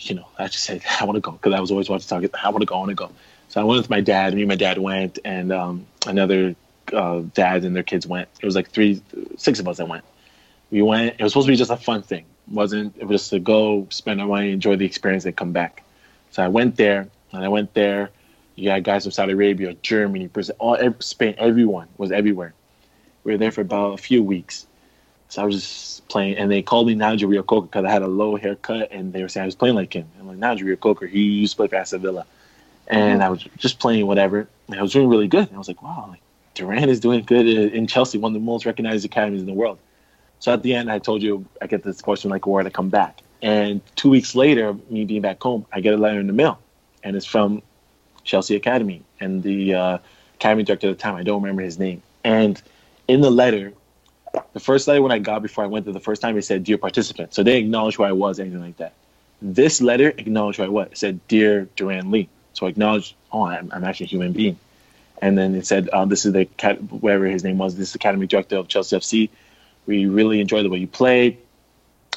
[0.00, 2.28] you know, I just said, I want to go because I was always watching soccer.
[2.42, 3.10] I want to go, I want to go.
[3.54, 4.34] So I went with my dad.
[4.34, 6.56] Me and my dad went, and um, another
[6.92, 8.28] uh, dad and their kids went.
[8.40, 9.00] It was like three,
[9.36, 10.02] six of us that went.
[10.72, 11.14] We went.
[11.20, 12.24] It was supposed to be just a fun thing.
[12.48, 12.96] It wasn't.
[12.96, 15.84] It was just to go, spend our money, enjoy the experience, and come back.
[16.32, 18.10] So I went there, and I went there.
[18.56, 21.36] You had guys from Saudi Arabia, Germany, Brazil, all Spain.
[21.38, 22.54] Everyone was everywhere.
[23.22, 24.66] We were there for about a few weeks.
[25.28, 28.08] So I was just playing, and they called me Nigel Reo-Coker because I had a
[28.08, 30.08] low haircut, and they were saying I was playing like him.
[30.18, 31.06] I'm like Nigel Reo-Coker.
[31.06, 32.26] He used to play for Aston Villa,
[32.86, 34.48] and I was just playing whatever.
[34.68, 35.46] And I was doing really good.
[35.46, 36.20] And I was like, wow, like
[36.54, 39.78] Duran is doing good in Chelsea, one of the most recognized academies in the world.
[40.38, 42.88] So at the end, I told you I get this question like where to come
[42.88, 43.20] back.
[43.42, 46.58] And two weeks later, me being back home, I get a letter in the mail,
[47.02, 47.62] and it's from
[48.24, 49.98] Chelsea Academy and the uh,
[50.36, 51.16] academy director at the time.
[51.16, 52.02] I don't remember his name.
[52.24, 52.60] And
[53.06, 53.74] in the letter,
[54.54, 56.64] the first letter when I got before I went there the first time, it said
[56.64, 58.94] "Dear participant," so they acknowledged who I was, anything like that.
[59.42, 60.88] This letter acknowledged who I was.
[60.92, 64.58] It said "Dear Duran Lee," so I acknowledged, oh, I'm, I'm actually a human being.
[65.20, 67.76] And then it said, um, "This is the cat, whatever his name was.
[67.76, 69.30] This is the academy director of Chelsea FC.
[69.86, 71.38] We really enjoyed the way you played."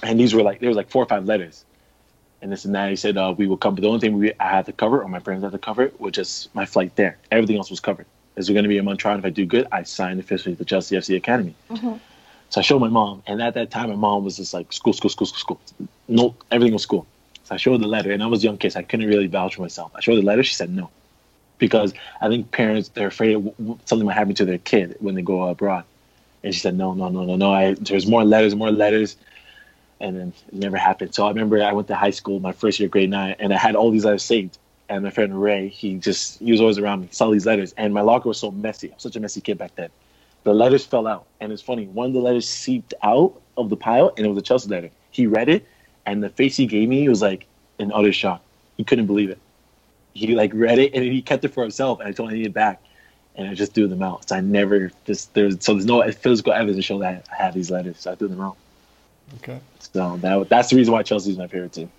[0.01, 1.63] And these were like there was like four or five letters,
[2.41, 2.89] and this and that.
[2.89, 5.01] He said, uh, "We will come." But the only thing we I had to cover,
[5.01, 7.17] or my parents had to cover, was just my flight there.
[7.31, 8.07] Everything else was covered.
[8.35, 9.15] Is there going to be a Montreal?
[9.15, 11.55] And if I do good, I signed officially the Chelsea FC Academy.
[12.49, 14.93] So I showed my mom, and at that time, my mom was just like school,
[14.93, 15.87] school, school, school, school.
[16.07, 17.05] No, everything was school.
[17.47, 19.27] So I showed the letter, and I was a young kid, so I couldn't really
[19.27, 19.91] vouch for myself.
[19.95, 20.43] I showed the letter.
[20.43, 20.89] She said no,
[21.57, 23.35] because I think parents they're afraid
[23.85, 25.85] something might happen to their kid when they go abroad.
[26.43, 27.53] And she said no, no, no, no, no.
[27.53, 29.15] I, there's more letters, more letters,
[30.01, 31.15] and then it never happened.
[31.15, 33.57] So I remember I went to high school, my first year, grade nine, and I
[33.57, 34.57] had all these letters saved.
[34.89, 37.93] And my friend Ray, he just he was always around me, saw these letters, and
[37.93, 38.91] my locker was so messy.
[38.91, 39.89] I'm such a messy kid back then
[40.47, 41.25] the letters fell out.
[41.41, 44.37] And it's funny, one of the letters seeped out of the pile, and it was
[44.37, 44.89] a Chelsea letter.
[45.11, 45.67] He read it,
[46.07, 47.45] and the face he gave me was like
[47.77, 48.41] an utter shock.
[48.77, 49.37] He couldn't believe it.
[50.13, 51.99] He like read it, and he kept it for himself.
[51.99, 52.81] And I told him I need it back,
[53.35, 54.27] and I just threw them out.
[54.27, 57.53] So I never just there's so there's no physical evidence to show that I have
[57.53, 57.99] these letters.
[57.99, 58.57] So I threw them out.
[59.35, 59.59] Okay.
[59.79, 61.91] So that that's the reason why Chelsea's my favorite team.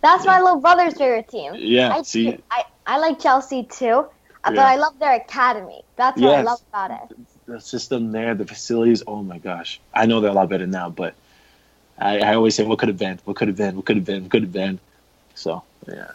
[0.00, 1.54] That's my little brother's favorite team.
[1.56, 4.06] Yeah, I, see, I, I like Chelsea too, uh,
[4.44, 4.66] but Yeah.
[4.66, 5.82] I love their academy.
[5.96, 7.16] That's what I love about it.
[7.46, 9.02] the system there, the facilities.
[9.06, 11.14] Oh my gosh, I know they're a lot better now, but
[11.98, 13.20] I, I always say, what could have been?
[13.24, 13.76] What could have been?
[13.76, 14.22] What could have been?
[14.22, 14.80] What could have been?
[15.34, 16.12] So yeah,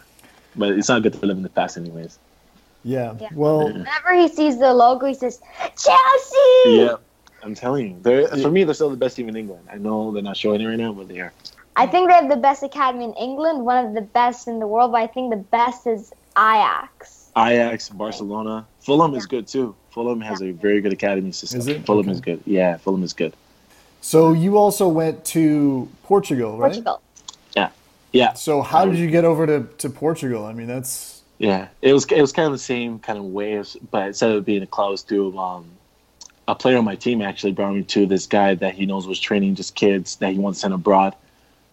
[0.56, 2.18] but it's not good to live in the past, anyways.
[2.82, 3.14] Yeah.
[3.20, 3.28] Yeah.
[3.34, 5.40] Well, Whenever he sees the logo, he says,
[5.76, 6.76] Chelsea!
[6.76, 6.96] Yeah,
[7.42, 9.68] I'm telling you, they're for me, they're still the best team in England.
[9.70, 11.32] I know they're not showing it right now, but they are.
[11.76, 14.66] I think they have the best academy in England, one of the best in the
[14.66, 17.30] world, but I think the best is Ajax.
[17.36, 19.76] Ajax, Barcelona, Fulham is good too.
[19.90, 21.60] Fulham has a very good academy system.
[21.60, 21.86] Is it?
[21.86, 22.12] Fulham Okay.
[22.12, 22.42] is good.
[22.44, 23.34] Yeah, Fulham is good.
[24.00, 26.68] So you also went to Portugal, right?
[26.68, 27.00] Portugal.
[27.56, 27.70] Yeah,
[28.12, 28.32] Yeah.
[28.34, 30.44] So how did you get over to, to Portugal?
[30.46, 33.54] I mean, that's Yeah, it was it was kind of the same kind of way,
[33.54, 35.64] as- but instead of being a close to um,
[36.48, 39.20] a player on my team actually brought me to this guy that he knows was
[39.20, 41.14] training just kids that he wants to send abroad.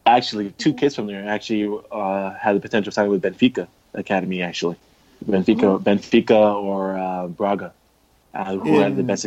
[0.06, 4.42] Actually, two kids from there actually uh, had the potential of signing with Benfica Academy.
[4.42, 4.78] Actually,
[5.26, 7.74] Benfica, Benfica or uh, Braga,
[8.34, 9.26] uh, who had the In- best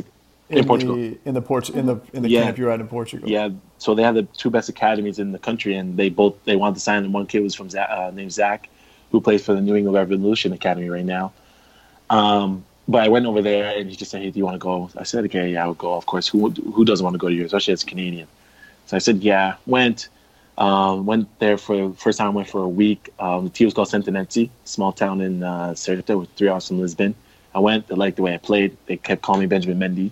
[0.51, 0.97] in, in, Portugal.
[0.97, 2.45] the in the Port in the in the Yeah.
[2.45, 3.29] camp you're at in Portugal.
[3.29, 6.57] Yeah, so they had the two best academies in the country, and they both they
[6.57, 7.05] wanted to sign.
[7.05, 8.69] And one kid was from Zach, uh, named Zach,
[9.13, 11.33] who plays for the New England Revolution Academy right now.
[12.11, 14.59] Um, but I went over there, and he just said, "Hey, do you want to
[14.59, 15.95] go?" I said, "Okay, yeah, I would go.
[15.95, 16.27] Of course.
[16.27, 18.27] Who who doesn't want to go to yours, especially as a Canadian?"
[18.87, 20.09] So I said, "Yeah." Went.
[20.59, 22.35] Um, went there for first time.
[22.35, 23.09] Went for a week.
[23.19, 26.81] Um, the team was called Sertanense, small town in uh, Serta, with three hours from
[26.81, 27.15] Lisbon.
[27.55, 27.87] I went.
[27.87, 28.77] They liked the way I played.
[28.85, 30.11] They kept calling me Benjamin Mendy.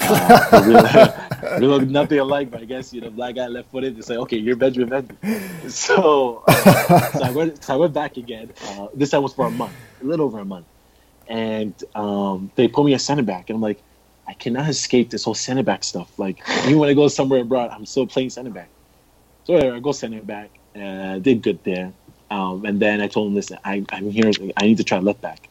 [0.00, 3.96] Uh, we look nothing alike, but I guess you know, black guy left footed.
[3.96, 5.08] They say, okay, you're Benjamin.
[5.68, 7.62] So, uh, so I went.
[7.62, 8.50] So I went back again.
[8.64, 10.66] Uh, this time was for a month, a little over a month,
[11.28, 13.82] and um, they put me a center back, and I'm like,
[14.26, 16.18] I cannot escape this whole center back stuff.
[16.18, 18.68] Like, even when I go somewhere abroad, I'm still playing center back.
[19.44, 21.92] So whatever, I go center back, and I did good there.
[22.30, 24.30] Um, and then I told him, listen, I, I'm here.
[24.56, 25.48] I need to try left back.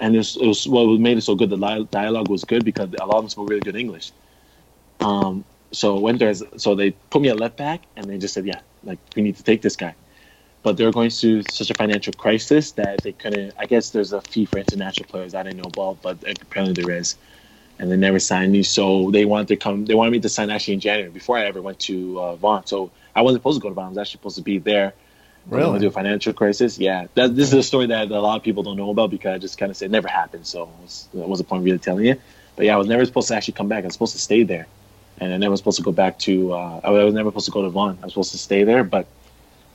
[0.00, 1.50] And it was, it was what made it so good.
[1.50, 4.12] The dialogue was good because a lot of them spoke really good English.
[5.00, 6.30] Um, so went there.
[6.30, 9.22] As, so they put me at left back, and they just said, "Yeah, like we
[9.22, 9.96] need to take this guy."
[10.62, 13.54] But they were going through such a financial crisis that they couldn't.
[13.58, 16.94] I guess there's a fee for international players I didn't know about, but apparently there
[16.94, 17.16] is,
[17.78, 18.62] and they never signed me.
[18.62, 19.86] So they wanted to come.
[19.86, 22.62] They wanted me to sign actually in January before I ever went to uh.
[22.66, 23.86] So I wasn't supposed to go to Vaughan.
[23.86, 24.94] I was actually supposed to be there.
[25.46, 25.70] Really?
[25.70, 26.78] Went through a financial crisis.
[26.78, 29.34] Yeah, that, this is a story that a lot of people don't know about because
[29.34, 30.46] I just kind of said it never happened.
[30.46, 32.16] So it was, it was a point of really telling you.
[32.56, 33.84] But yeah, I was never supposed to actually come back.
[33.84, 34.66] I was supposed to stay there
[35.18, 36.52] and I never was supposed to go back to.
[36.52, 37.98] Uh, I was never supposed to go to Vaughan.
[38.00, 39.06] I was supposed to stay there, but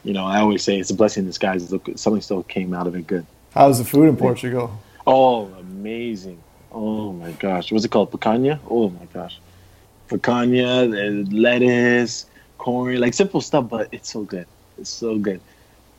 [0.03, 1.67] you know, I always say it's a blessing in disguise.
[1.95, 3.25] Something still came out of it good.
[3.53, 4.79] How's the food in Portugal?
[5.07, 6.41] Oh, amazing!
[6.71, 8.11] Oh my gosh, what's it called?
[8.11, 8.59] Picanha?
[8.69, 9.39] Oh my gosh,
[10.09, 12.25] picanha, lettuce,
[12.57, 14.47] corn, like simple stuff, but it's so good.
[14.77, 15.41] It's so good,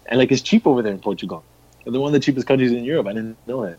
[0.07, 1.45] and like it's cheap over there in Portugal.
[1.85, 3.07] They're one of the cheapest countries in Europe.
[3.07, 3.79] I didn't know that.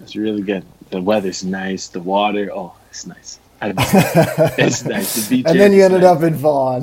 [0.00, 0.64] It's really good.
[0.90, 1.88] The weather's nice.
[1.88, 3.40] The water, oh, it's nice.
[3.60, 5.14] it's nice.
[5.16, 6.16] The beach and then you ended nice.
[6.16, 6.82] up in Vaughan.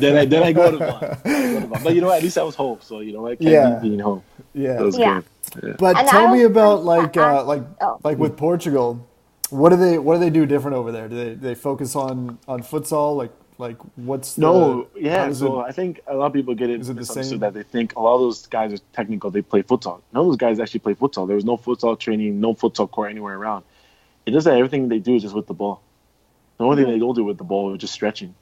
[0.00, 1.82] then I then I go to Vaughan.
[1.84, 3.78] But you know, at least I was home, so you know, I can't yeah.
[3.80, 4.24] being home.
[4.52, 5.22] Yeah, yeah.
[5.62, 5.72] yeah.
[5.78, 8.00] But and tell me about like uh, like oh.
[8.02, 9.06] like with Portugal.
[9.50, 11.08] What do they what do they do different over there?
[11.08, 13.16] Do they they focus on on futsal?
[13.16, 16.68] Like like what's no the, yeah so it, i think a lot of people get
[16.68, 17.38] it, is it the same?
[17.38, 20.26] that they think a lot of those guys are technical they play futsal none of
[20.26, 23.64] those guys actually play futsal there was no futsal training no futsal court anywhere around
[24.26, 25.80] it does that everything they do is just with the ball
[26.58, 28.34] the only thing they don't do with the ball is just stretching,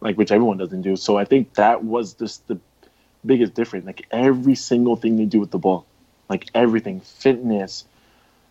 [0.00, 0.96] like which everyone doesn't do.
[0.96, 2.58] So I think that was just the
[3.24, 3.84] biggest difference.
[3.84, 5.86] Like every single thing they do with the ball,
[6.28, 7.84] like everything, fitness,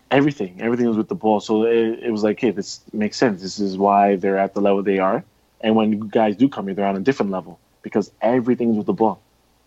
[0.10, 1.40] everything, everything was with the ball.
[1.40, 3.42] So it, it was like, hey, this makes sense.
[3.42, 5.24] This is why they're at the level they are.
[5.62, 8.94] And when guys do come here, they're on a different level because everything's with the
[8.94, 9.22] ball,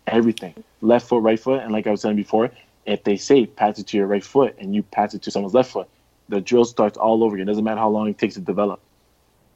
[0.07, 2.51] everything, left foot, right foot, and like I was saying before,
[2.85, 5.53] if they say pass it to your right foot and you pass it to someone's
[5.53, 5.87] left foot,
[6.29, 7.47] the drill starts all over again.
[7.47, 8.79] It doesn't matter how long it takes to develop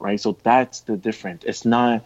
[0.00, 0.18] right?
[0.18, 1.44] So that's the difference.
[1.44, 2.04] It's not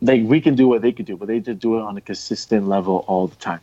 [0.00, 2.00] like we can do what they could do, but they just do it on a
[2.00, 3.60] consistent level all the time,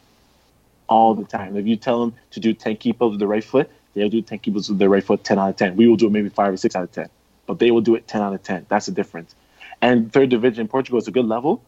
[0.87, 1.57] all the time.
[1.57, 4.21] If you tell them to do ten keep ups with the right foot, they'll do
[4.21, 5.75] ten keep ups with the right foot ten out of ten.
[5.75, 7.09] We will do it maybe five or six out of ten,
[7.47, 8.65] but they will do it ten out of ten.
[8.69, 9.35] That's the difference.
[9.81, 11.63] And third division in Portugal is a good level,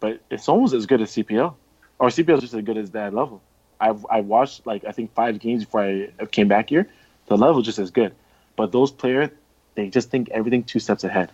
[0.00, 1.54] but it's almost as good as CPL,
[1.98, 3.42] or CPL is just as good as that level.
[3.80, 6.88] I've I watched like I think five games before I came back here.
[7.26, 8.14] The level just as good,
[8.56, 9.30] but those players
[9.78, 11.30] they just think everything two steps ahead.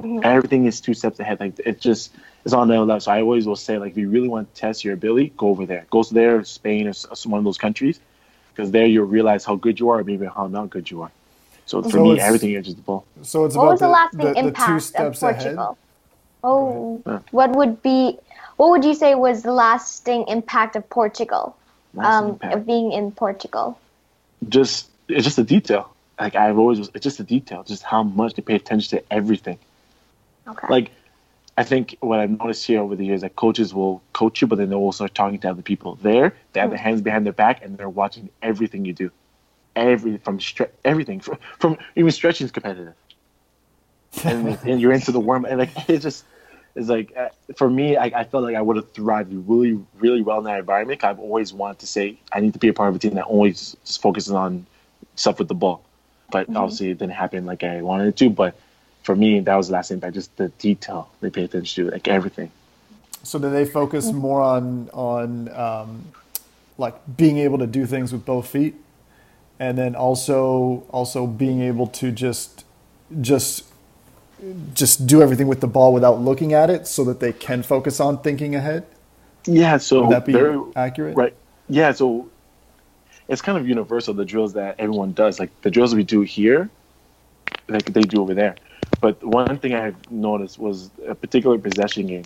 [0.00, 0.20] Mm-hmm.
[0.24, 1.38] Everything is two steps ahead.
[1.38, 2.12] Like it just
[2.44, 2.98] is on the level.
[3.00, 5.48] So I always will say, like, if you really want to test your ability, go
[5.48, 5.86] over there.
[5.90, 6.92] Go to there, Spain, or
[7.26, 8.00] one of those countries,
[8.52, 11.12] because there you'll realize how good you are, or maybe how not good you are.
[11.66, 13.06] So for so me, everything is just the ball.
[13.22, 15.64] So it's what about was the, the lasting the, impact the of Portugal?
[15.64, 15.76] Ahead?
[16.42, 17.18] Oh, yeah.
[17.30, 18.18] what would be?
[18.56, 21.56] What would you say was the lasting impact of Portugal?
[21.96, 22.54] Um, impact.
[22.54, 23.78] of being in Portugal.
[24.48, 28.34] Just it's just a detail like I've always it's just a detail, just how much
[28.34, 29.58] they pay attention to everything.
[30.46, 30.66] Okay.
[30.68, 30.90] Like
[31.56, 34.56] I think what I've noticed here over the years that coaches will coach you, but
[34.56, 35.98] then they'll also start talking to other people.
[36.02, 36.76] There, they have mm-hmm.
[36.76, 39.10] their hands behind their back and they're watching everything you do,
[39.76, 42.94] every from stre- everything from, from even stretching is competitive,
[44.24, 46.24] and, and you're into the warm and like it's just
[46.74, 50.22] it's like uh, for me, I, I felt like I would have thrived really really
[50.22, 51.04] well in that environment.
[51.04, 53.24] I've always wanted to say I need to be a part of a team that
[53.24, 54.66] always just focuses on
[55.16, 55.84] stuff with the ball
[56.34, 56.56] but mm-hmm.
[56.56, 58.28] obviously it didn't happen like I wanted it to.
[58.28, 58.56] But
[59.04, 62.08] for me, that was the last impact, just the detail they pay attention to, like
[62.08, 62.50] everything.
[63.22, 64.18] So do they focus mm-hmm.
[64.18, 66.04] more on on um,
[66.76, 68.74] like being able to do things with both feet,
[69.58, 72.64] and then also also being able to just
[73.20, 73.64] just
[74.74, 78.00] just do everything with the ball without looking at it, so that they can focus
[78.00, 78.86] on thinking ahead.
[79.46, 80.34] Yeah, so Would that be
[80.76, 81.16] accurate?
[81.16, 81.34] Right.
[81.68, 82.28] Yeah, so
[83.28, 85.38] it's kind of universal the drills that everyone does.
[85.38, 86.68] Like the drills we do here,
[87.68, 88.56] like they do over there.
[89.00, 92.24] But one thing I have noticed was a particular possession game,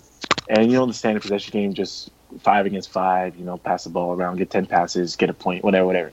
[0.49, 2.11] and you know the standard possession game, just
[2.41, 3.37] five against five.
[3.37, 6.13] You know, pass the ball around, get ten passes, get a point, whatever, whatever.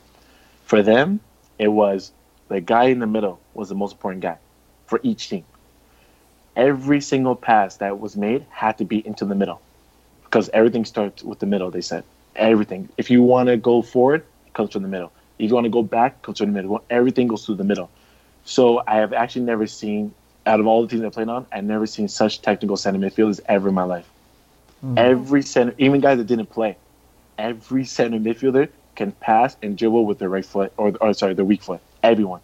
[0.66, 1.20] For them,
[1.60, 2.12] it was
[2.50, 4.38] the guy in the middle was the most important guy
[4.88, 5.46] for each team.
[6.56, 9.62] Every single pass that was made had to be into the middle
[10.24, 11.70] because everything starts with the middle.
[11.70, 12.04] They said
[12.36, 12.90] everything.
[12.98, 15.12] If you want to go forward, comes from the middle.
[15.38, 16.84] If you want to go back, comes from the middle.
[16.90, 17.90] Everything goes through the middle.
[18.44, 20.14] So I have actually never seen,
[20.46, 23.40] out of all the teams I played on, I've never seen such technical center midfielders
[23.48, 24.10] ever in my life.
[24.84, 24.98] Mm-hmm.
[24.98, 26.78] Every center, even guys that didn't play,
[27.38, 31.46] every center midfielder can pass and dribble with their right foot, or, or sorry, their
[31.46, 31.82] weak foot.
[32.04, 32.42] Everyone.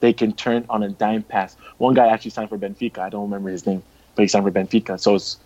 [0.00, 1.56] They can turn on a dime pass.
[1.78, 2.98] One guy actually signed for Benfica.
[2.98, 3.82] I don't remember his name,
[4.16, 4.98] but he signed for Benfica.
[5.00, 5.38] So it's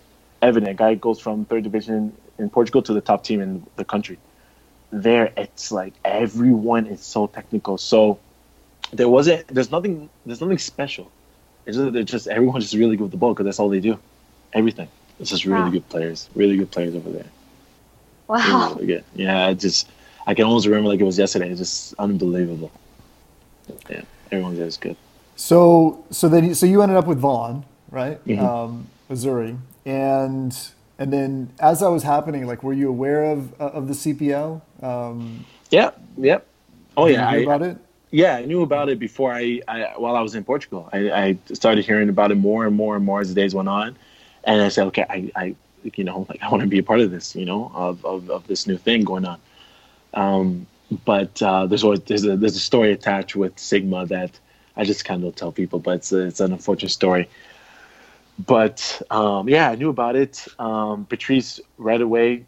[0.42, 0.70] evident.
[0.70, 4.18] A guy goes from third division in Portugal to the top team in the country
[4.92, 7.78] there, it's like everyone is so technical.
[7.78, 8.20] So
[8.92, 11.12] there wasn't, there's nothing, there's nothing special.
[11.66, 13.80] It's just, they're just everyone's just really good with the ball because that's all they
[13.80, 13.98] do.
[14.52, 14.88] Everything.
[15.18, 15.70] It's just really Wow.
[15.70, 17.26] good players, really good players over there.
[18.28, 18.76] Wow.
[18.80, 19.04] Really.
[19.14, 19.90] Yeah, just
[20.26, 21.50] I can almost remember like it was yesterday.
[21.50, 22.70] It's just unbelievable.
[23.90, 24.02] Yeah,
[24.32, 24.96] everyone there is good.
[25.36, 28.24] So so then you- so you ended up with Vaughan, right?
[28.26, 28.38] Mhm.
[28.40, 30.56] Um, Azzurri, and
[30.98, 34.62] and then as that was happening, like, were you aware of of the CPL?
[34.82, 36.46] Um, Yeah, yep.
[36.96, 37.76] Oh yeah, I, about it.
[38.10, 40.88] yeah, I knew about it before I, I while I was in Portugal.
[40.92, 43.68] I, I started hearing about it more and more and more as the days went
[43.68, 43.96] on,
[44.44, 45.54] and I said, okay, I, I
[45.94, 48.28] you know, like I want to be a part of this, you know, of, of,
[48.30, 49.38] of this new thing going on.
[50.14, 50.66] Um,
[51.04, 54.38] but uh, there's always there's a there's a story attached with Sigma that
[54.76, 57.28] I just kind of tell people, but it's a, it's an unfortunate story.
[58.38, 60.46] But um, yeah, I knew about it.
[60.58, 62.44] Um, Patrice right away.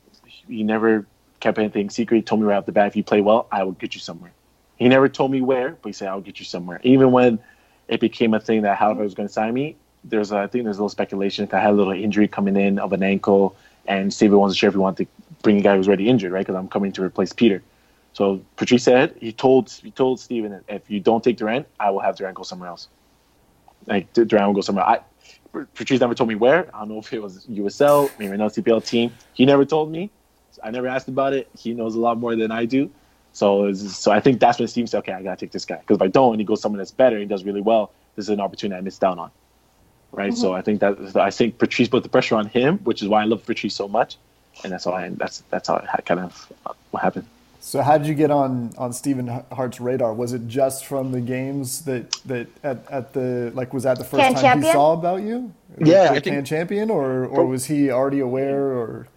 [0.47, 1.07] He never
[1.41, 2.17] kept anything secret.
[2.19, 4.01] He told me right off the bat, if you play well, I will get you
[4.01, 4.33] somewhere.
[4.77, 6.81] He never told me where, but he said I'll get you somewhere.
[6.83, 7.39] Even when
[7.89, 10.65] it became a thing that Halifax was going to sign me, there's a, I think
[10.65, 13.57] there's a little speculation if I had a little injury coming in of an ankle,
[13.87, 16.41] and Steven wasn't sure if he wanted to bring a guy who's already injured, right?
[16.47, 17.62] Because I'm coming to replace Peter.
[18.12, 21.91] So Patrice said he told he told Steven that if you don't take Duran, I
[21.91, 22.89] will have Duran go somewhere else.
[23.86, 24.84] Like Duran will go somewhere.
[24.84, 25.01] I
[25.74, 26.74] Patrice never told me where.
[26.74, 29.12] I don't know if it was USL, maybe another CPL team.
[29.34, 30.11] He never told me.
[30.62, 31.49] I never asked about it.
[31.57, 32.91] He knows a lot more than I do.
[33.32, 35.97] So, so I think that's when Steven said, "Okay, I gotta take this guy." Because
[35.97, 37.93] if I don't, and he goes somewhere that's better, and he does really well.
[38.16, 39.30] This is an opportunity I missed out on,
[40.11, 40.34] right?
[40.34, 40.57] So mm-hmm.
[40.57, 43.26] I think that I think Patrice put the pressure on him, which is why I
[43.26, 44.16] love Patrice so much,
[44.65, 47.27] and that's why that's that's how it ha- kind of uh, what happened.
[47.61, 50.15] So how did you get on on Stephen Hart's radar?
[50.15, 54.05] Was it just from the games that that at, at the like was that the
[54.05, 54.67] first Can time Champion?
[54.67, 55.53] he saw about you?
[55.79, 58.63] Yeah, Like I think- Can Champion, or or was he already aware?
[58.73, 59.09] Or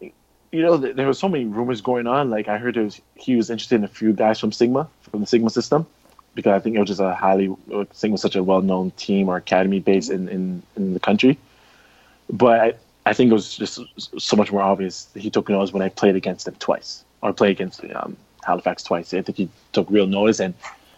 [0.00, 2.30] you know, there were so many rumors going on.
[2.30, 5.26] Like I heard was, he was interested in a few guys from Sigma, from the
[5.26, 5.86] Sigma system,
[6.34, 7.54] because I think it was just a highly
[7.92, 11.36] Sigma was such a well-known team or academy based in, in, in the country.
[12.30, 13.80] But I, think it was just
[14.18, 17.52] so much more obvious he took notice when I played against him twice, or played
[17.52, 19.14] against um, Halifax twice.
[19.14, 20.54] I think he took real notice, and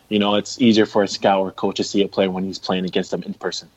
[0.08, 2.58] you know, it's easier for a scout or coach to see a player when he's
[2.58, 3.68] playing against them in person.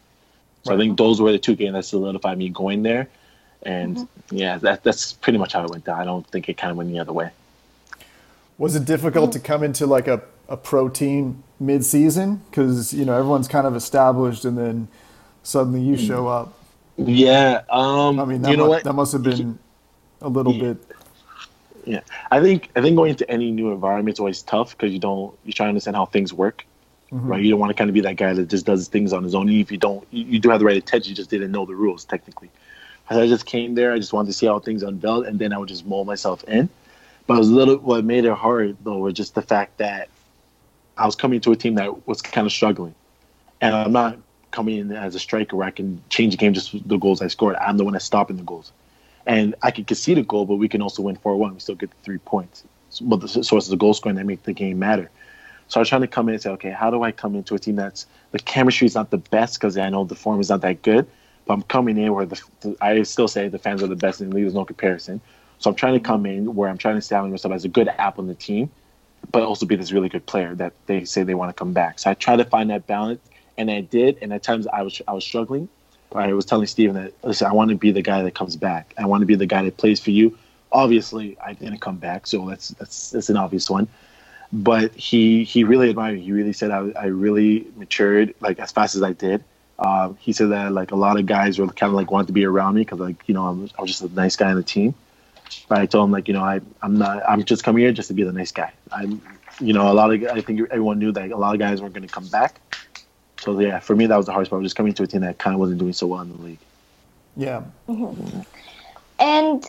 [0.63, 3.09] So I think those were the two games that solidified me going there.
[3.63, 5.99] And yeah, that, that's pretty much how it went down.
[5.99, 7.31] I don't think it kind of went the other way.
[8.57, 12.41] was it difficult to come into like a, a pro team mid season?
[12.49, 14.87] Because you know everyone's kind of established, and then
[15.43, 16.53] suddenly you show up.
[16.97, 18.83] Yeah, um, I mean, that, you know mu- what?
[18.83, 19.57] that must have been
[20.21, 20.73] a little Yeah.
[20.73, 20.85] bit.
[21.85, 21.99] Yeah,
[22.31, 25.37] I think I think going into any new environment is always tough because you don't
[25.43, 26.65] you try to understand how things work,
[27.11, 27.43] right?
[27.43, 29.35] You don't want to kind of be that guy that just does things on his
[29.35, 29.49] own.
[29.49, 31.65] Even if you don't, you, you do have the right intention, you just didn't know
[31.65, 32.49] the rules technically.
[33.09, 35.51] As I just came there, I just wanted to see how things unveiled, and then
[35.51, 36.69] I would just mold myself in.
[37.27, 40.07] But it was a little what made it hard though was just the fact that
[40.97, 42.95] I was coming to a team that was kind of struggling,
[43.59, 44.19] and I'm not
[44.53, 47.27] coming in as a striker where I can change the game just the goals I
[47.27, 47.57] scored.
[47.57, 48.71] I'm the one that's stopping the goals
[49.25, 51.53] and I can concede a goal, but we can also win four one.
[51.53, 52.63] We still get the three points.
[53.01, 55.09] But the sources of the goal scoring that make the game matter.
[55.67, 57.55] So I was trying to come in and say, okay, how do I come into
[57.55, 60.49] a team that's the chemistry is not the best because I know the form is
[60.49, 61.07] not that good,
[61.45, 64.21] but I'm coming in where the, the I still say the fans are the best
[64.21, 64.43] in the league.
[64.43, 65.21] There's no comparison.
[65.57, 67.87] So I'm trying to come in where I'm trying to establish myself as a good
[67.87, 68.69] apple in the team,
[69.31, 71.99] but also be this really good player that they say they want to come back.
[71.99, 73.21] So I try to find that balance,
[73.57, 74.17] and I did.
[74.21, 75.69] And at times I was I was struggling.
[76.15, 78.93] I was telling Steven that listen, I want to be the guy that comes back.
[78.97, 80.37] I want to be the guy that plays for you.
[80.71, 83.87] Obviously, I didn't come back, so that's that's that's an obvious one.
[84.51, 86.21] But he he really admired me.
[86.21, 89.43] He really said I, I really matured like as fast as I did.
[89.79, 92.33] Um, he said that like a lot of guys were kind of like wanted to
[92.33, 94.55] be around me because like you know I'm, I was just a nice guy on
[94.55, 94.93] the team.
[95.67, 98.07] But I told him like you know I I'm not I'm just coming here just
[98.09, 98.71] to be the nice guy.
[98.91, 99.21] I'm
[99.59, 101.93] you know a lot of I think everyone knew that a lot of guys weren't
[101.93, 102.59] going to come back.
[103.43, 104.63] So yeah, for me that was the hardest part.
[104.63, 106.59] Just coming to a team that kind of wasn't doing so well in the league.
[107.35, 107.63] Yeah.
[109.19, 109.65] And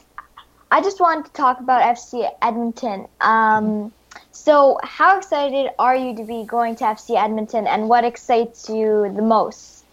[0.71, 3.07] I just wanted to talk about FC Edmonton.
[3.21, 3.93] Um,
[4.31, 9.13] so, how excited are you to be going to FC Edmonton, and what excites you
[9.15, 9.85] the most?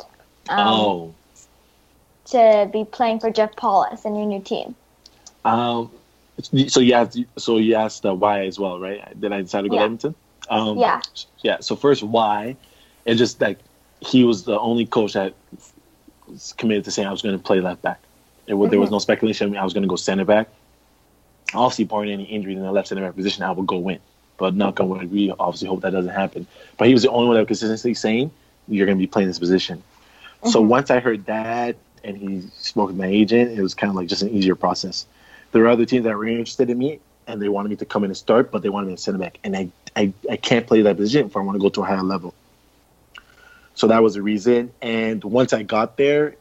[0.49, 1.15] Um, oh,
[2.25, 4.75] To be playing for Jeff Paulus and your new team.
[5.43, 5.89] um,
[6.67, 9.19] so you asked, so you asked uh, why as well, right?
[9.19, 9.81] Did I decide to go Yeah.
[9.81, 10.15] to Edmonton?
[10.49, 11.01] Um, Yeah.
[11.41, 11.57] Yeah.
[11.61, 12.55] So first, why?
[13.05, 13.59] It just like
[14.01, 15.33] he was the only coach that
[16.27, 17.99] was committed to saying I was going to play left back.
[18.47, 18.95] It, was There was mm-hmm.
[18.95, 20.49] no speculation I was going to go center back.
[21.53, 23.99] Obviously, barring any injuries in the left center back position, I would go in.
[24.37, 26.47] But not going to we obviously hope that doesn't happen.
[26.77, 28.31] But he was the only one that was consistently saying
[28.67, 29.83] you're going to be playing this position.
[30.45, 30.69] So mm-hmm.
[30.69, 34.07] once I heard that and he spoke with my agent, it was kind of like
[34.07, 35.05] just an easier process.
[35.51, 38.03] There were other teams that were interested in me, and they wanted me to come
[38.03, 40.65] in and start, but they wanted me to center back, and I, I, I can't
[40.65, 42.33] play that position if I want to go to a higher level.
[43.75, 44.71] So that was the reason.
[44.81, 46.35] And once I got there,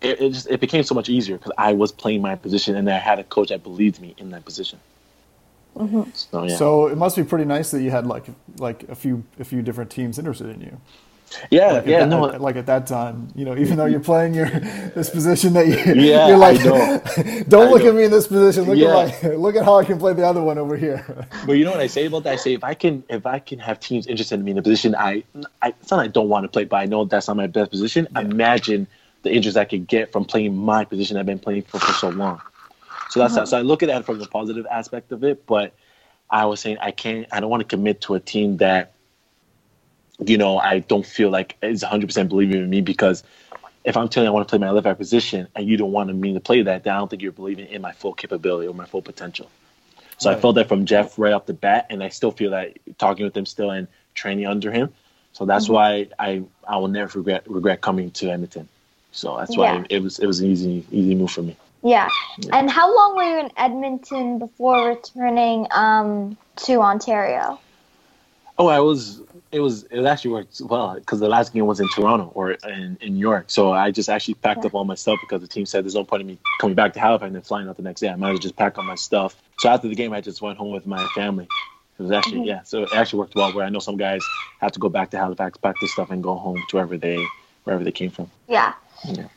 [0.00, 2.90] it, it just it became so much easier because I was playing my position, and
[2.90, 4.80] I had a coach that believed me in that position.
[5.76, 6.10] Mm-hmm.
[6.12, 8.24] So yeah, So it must be pretty nice that you had like
[8.58, 10.80] like a few a few different teams interested in you.
[11.50, 12.04] Yeah, Like yeah.
[12.32, 14.48] at, like at that time, you know, even though you're playing your
[14.94, 16.62] this position that you Yeah, you're like,
[17.48, 17.86] don't I look know.
[17.86, 18.64] at me in this position.
[18.64, 18.98] Look Yeah.
[18.98, 21.28] at my, look at how I can play the other one over here.
[21.44, 22.34] But you know what I say about that?
[22.34, 24.62] I say if I can if I can have teams interested in me in a
[24.62, 25.24] position I,
[25.62, 27.70] I it's not I don't want to play, but I know that's not my best
[27.70, 28.08] position.
[28.16, 28.88] Imagine
[29.22, 32.10] the interest I could get from playing my position I've been playing for for so
[32.10, 32.40] long.
[33.10, 33.46] So that's how, uh-huh.
[33.46, 35.46] so I look at that from the positive aspect of it.
[35.46, 35.74] But
[36.30, 38.91] I was saying I can't I don't want to commit to a team that
[40.26, 43.22] you know I don't feel like it's 100 percent believing in me because
[43.84, 45.92] if I'm telling you I want to play my left back position and you don't
[45.92, 48.68] want me to play that, then I don't think you're believing in my full capability
[48.68, 49.50] or my full potential.
[50.18, 52.76] So I felt that from Jeff right off the bat, and I still feel that
[52.98, 54.92] talking with him still and training under him.
[55.32, 58.68] So that's why I I will never regret regret coming to Edmonton.
[59.10, 59.84] So that's why Yeah.
[59.90, 61.56] it was it was an easy easy move for me.
[61.82, 62.08] Yeah.
[62.38, 62.56] Yeah.
[62.56, 67.58] And how long were you in Edmonton before returning um, to Ontario?
[68.58, 69.20] Oh, I was
[69.52, 72.96] it was it actually worked well because the last game was in Toronto or in,
[73.02, 73.50] in New York.
[73.50, 74.68] So I just actually packed Yeah.
[74.68, 76.94] up all my stuff because the team said there's no point in me coming back
[76.94, 78.08] to Halifax and then flying out the next day.
[78.08, 79.36] I might as well just pack up my stuff.
[79.58, 81.46] So after the game, I just went home with my family.
[81.98, 82.46] It was actually Mhm.
[82.46, 83.52] yeah, so it actually worked well.
[83.52, 84.24] Where I know some guys
[84.60, 87.24] have to go back to Halifax, pack their stuff, and go home to wherever they
[87.64, 88.30] wherever they came from.
[88.48, 88.72] Yeah.
[89.04, 89.28] Yeah.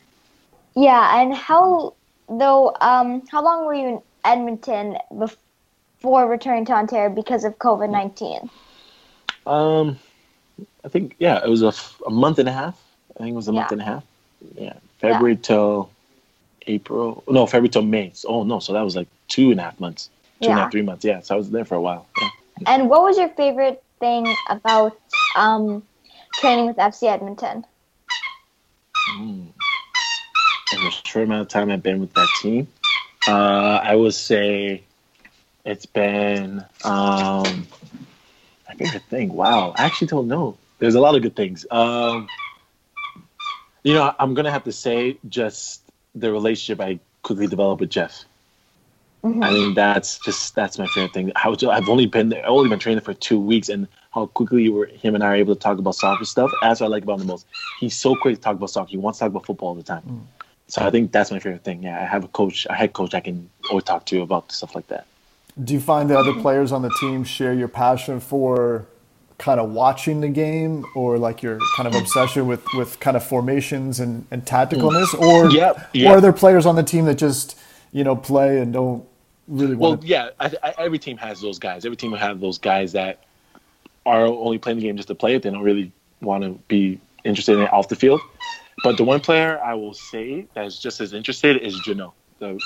[0.75, 1.95] Yeah, and how
[2.29, 7.89] though um how long were you in Edmonton before returning to Ontario because of COVID
[7.89, 8.49] nineteen?
[9.45, 9.99] Um,
[10.83, 12.79] I think yeah, it was a, f- a month and a half.
[13.15, 14.03] I think it was a month and a half.
[14.55, 15.89] Yeah, February till
[16.67, 17.23] April.
[17.27, 18.11] No, February till May.
[18.13, 20.09] So- Oh no, so that was like two and a half months,
[20.41, 20.63] two and a Yeah.
[20.63, 21.03] half, three months.
[21.05, 22.07] Yeah, so I was there for a while.
[22.21, 22.29] Yeah.
[22.67, 24.97] And what was your favorite thing about
[25.35, 25.83] um
[26.35, 27.65] training with FC Edmonton?
[29.17, 29.47] Mm.
[30.73, 32.67] In the short amount of time I've been with that team,
[33.27, 34.83] uh, I would say
[35.63, 37.67] it's been um,
[38.75, 39.33] favorite thing.
[39.33, 40.57] Wow, I actually don't know.
[40.79, 41.65] There's a lot of good things.
[41.71, 42.27] Um,
[43.83, 45.81] you know, I'm gonna have to say just
[46.13, 48.25] the relationship I quickly developed with Jeff.
[49.23, 49.43] Mhm.
[49.43, 51.31] I mean, that's just that's my favorite thing.
[51.35, 54.69] How I've only been there, I've only been training for two weeks, and how quickly
[54.69, 56.51] were him and I are able to talk about soccer stuff.
[56.61, 57.47] That's what I like about him the most.
[57.79, 58.89] He's so quick to talk about soccer.
[58.89, 60.27] He wants to talk about football all the time.
[60.67, 61.83] So I think that's my favorite thing.
[61.83, 64.75] Yeah, I have a coach, a head coach I can always talk to about stuff
[64.75, 65.05] like that.
[65.63, 68.85] Do you find that other um, players on the team share your passion for
[69.37, 72.01] kind of watching the game or like your kind of mm.
[72.01, 74.47] obsession with, with kind of formations and, and mm.
[74.47, 75.13] tacticalness?
[75.17, 77.57] Or, Yep, or are there players on the team that just,
[77.91, 79.05] you know, play and don't
[79.47, 80.07] really Well, want to?
[80.07, 81.85] Well, yeah, I, I, every team has those guys.
[81.85, 83.23] Every team will have those guys that
[84.05, 85.43] are only playing the game just to play it.
[85.43, 85.91] They don't really
[86.21, 88.21] want to be interested in it off the field.
[88.83, 92.59] But the one player I will say that's just as interested is Jeannot, the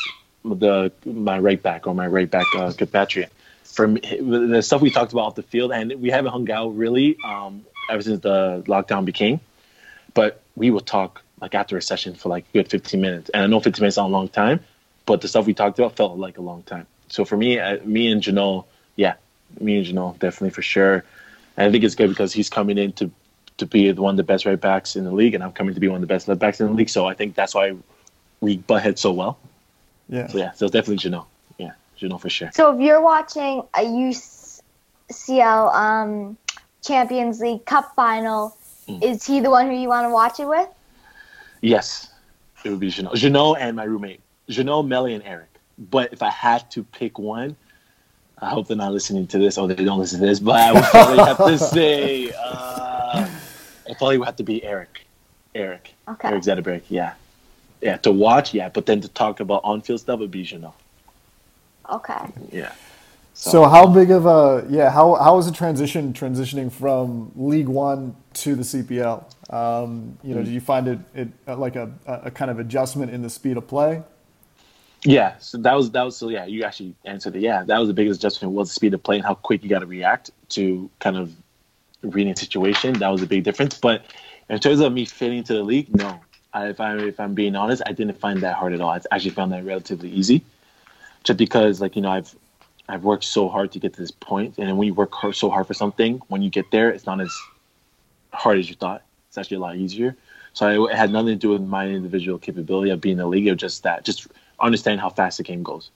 [0.43, 3.31] the my right back or my right back uh, compatriot.
[3.63, 7.17] From the stuff we talked about off the field, and we haven't hung out really
[7.23, 9.39] um, ever since the lockdown became.
[10.13, 13.47] But we will talk like after a session for like good 15 minutes, and I
[13.47, 14.59] know 15 minutes is not a long time,
[15.05, 16.87] but the stuff we talked about felt like a long time.
[17.09, 18.65] So for me, uh, me and Janelle,
[18.95, 19.15] yeah,
[19.59, 21.03] me and Janelle definitely for sure.
[21.55, 23.11] And I think it's good because he's coming in to
[23.57, 25.79] to be one of the best right backs in the league, and I'm coming to
[25.79, 26.89] be one of the best left backs in the league.
[26.89, 27.75] So I think that's why
[28.41, 29.37] we butt heads so well.
[30.09, 30.27] Yeah.
[30.27, 31.25] So yeah, so it's definitely Janelle.
[31.57, 32.49] Yeah, Janelle for sure.
[32.53, 36.37] So if you're watching a UCL um,
[36.83, 38.55] Champions League Cup final,
[38.87, 39.03] Mm.
[39.03, 40.67] is he the one who you want to watch it with?
[41.61, 42.07] Yes,
[42.63, 43.13] it would be Janelle.
[43.13, 45.47] Janelle and my roommate, Janelle, Melly, and Eric.
[45.77, 47.55] But if I had to pick one,
[48.41, 50.71] I hope they're not listening to this or they don't listen to this, but I
[50.73, 53.29] would probably have to say uh,
[53.85, 55.05] it probably would have to be Eric.
[55.53, 55.93] Eric.
[56.07, 56.29] Okay.
[56.29, 57.13] Eric Zetterberg, yeah.
[57.81, 60.73] Yeah, to watch, yeah, but then to talk about on field stuff would be Janelle.
[61.89, 62.25] Okay.
[62.51, 62.73] Yeah.
[63.33, 68.15] So how big of a yeah how how was the transition transitioning from League One
[68.33, 69.23] to the CPL?
[69.53, 70.45] Um, you know, Mm.
[70.45, 73.55] do you find it, it uh, like a, a kind of adjustment in the speed
[73.55, 74.03] of play?
[75.05, 77.41] Yeah, so that was that was so yeah, you actually answered it.
[77.41, 79.69] Yeah, that was the biggest adjustment was the speed of play and how quick you
[79.69, 81.31] got to react to kind of
[82.01, 82.93] reading a situation.
[82.99, 83.77] That was a big difference.
[83.77, 84.03] But
[84.49, 86.19] in terms of me fitting into the league, no.
[86.53, 88.89] I, if I if I'm being honest, I didn't find that hard at all.
[88.89, 90.43] I actually found that relatively easy,
[91.23, 92.35] just because like you know I've
[92.87, 95.49] I've worked so hard to get to this point, and when you work hard, so
[95.49, 97.39] hard for something, when you get there, it's not as
[98.33, 99.03] hard as you thought.
[99.27, 100.15] It's actually a lot easier.
[100.53, 103.27] So I, it had nothing to do with my individual capability of being in the
[103.27, 103.45] league.
[103.45, 104.27] It was just that, just
[104.59, 105.91] understand how fast the game goes.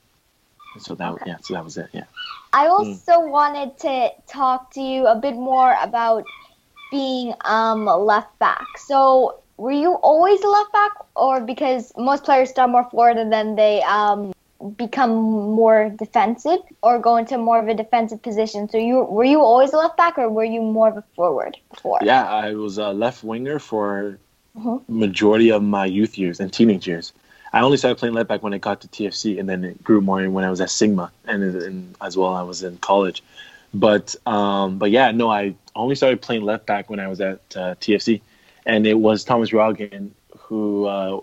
[0.78, 1.32] So that Okay.
[1.32, 1.89] yeah, so that was it.
[1.93, 2.06] Yeah.
[2.54, 6.26] I also wanted to talk to you a bit more about
[6.91, 8.78] being um, a left back.
[8.78, 13.32] So, were you always a left back, or because most players start more forward and
[13.32, 14.34] then they um,
[14.78, 18.70] become more defensive, or go into more of a defensive position?
[18.70, 21.58] So, you were you always a left back, or were you more of a forward
[21.70, 21.99] before?
[22.01, 24.18] Yeah, I was a left winger for
[24.58, 24.82] Mhm.
[24.88, 27.12] majority of my youth years and teenage years.
[27.51, 30.01] I only started playing left back when I got to TFC, and then it grew
[30.01, 33.24] more when I was at Sigma, and, and as well I was in college.
[33.74, 37.39] But um, but yeah, no, I only started playing left back when I was at
[37.56, 38.22] uh, TFC,
[38.66, 41.20] and it was Thomas Rongen who uh,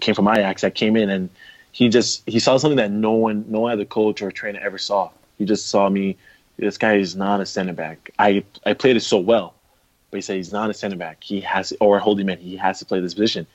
[0.00, 1.30] came from Ajax that came in, and
[1.72, 5.10] he just he saw something that no one, no other coach or trainer ever saw.
[5.38, 6.16] He just saw me.
[6.56, 8.10] This guy is not a center back.
[8.18, 9.54] I I played it so well,
[10.10, 11.22] but he said he's not a center back.
[11.22, 12.38] He has or a holding man.
[12.38, 13.46] He has to play this position.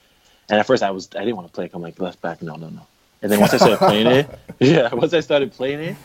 [0.49, 1.69] And at first, I was I didn't want to play.
[1.73, 2.41] I'm like left back.
[2.41, 2.87] No, no, no.
[3.21, 5.95] And then once I started playing it, yeah, once I started playing it,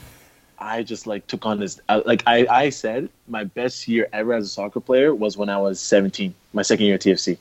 [0.61, 1.81] I just like took on this.
[1.89, 5.49] uh, Like I I said, my best year ever as a soccer player was when
[5.49, 7.39] I was 17, my second year at TFC.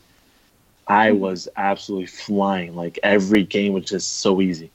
[0.88, 2.76] I was absolutely flying.
[2.76, 4.70] Like every game was just so easy,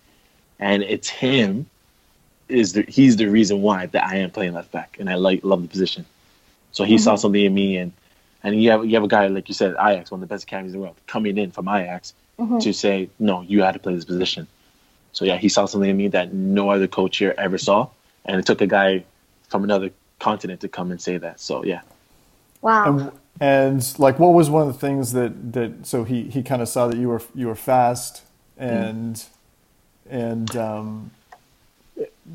[0.59, 1.67] and it's him.
[2.49, 5.43] Is the he's the reason why that I am playing left back, and I like
[5.45, 6.05] love the position.
[6.73, 7.93] So he saw something in me, and
[8.43, 10.45] and you have you have a guy like you said, Ajax, one of the best
[10.45, 12.61] academies in the world, coming in from Ajax Mhm.
[12.63, 14.49] to say, no, you had to play this position.
[15.13, 17.89] So yeah, he saw something in me that no other coach here ever saw,
[18.25, 19.05] and it took a guy
[19.49, 21.41] from another continent to come and say that.
[21.41, 21.83] So yeah,
[22.63, 22.85] Wow.
[22.87, 26.63] And, and like, what was one of the things that that so he he kind
[26.63, 28.23] of saw that you were you were fast
[28.57, 29.23] and
[30.09, 31.11] and um,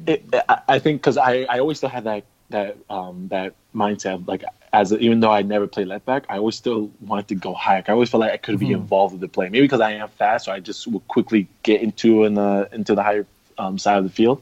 [0.05, 4.27] it, I, I think because I, I always still had that that um that mindset
[4.27, 7.35] like as a, even though I never played left back, I always still wanted to
[7.35, 7.83] go higher.
[7.87, 9.47] I always felt like I could be involved with the play.
[9.47, 12.95] Maybe because I am fast, so I just would quickly get into in the into
[12.95, 13.25] the higher
[13.57, 14.41] um, side of the field.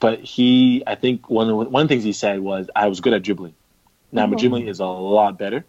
[0.00, 2.86] But he, I think one of the, one of the things he said was I
[2.86, 3.54] was good at dribbling.
[4.12, 4.40] Now my mm-hmm.
[4.40, 5.64] dribbling is a lot better,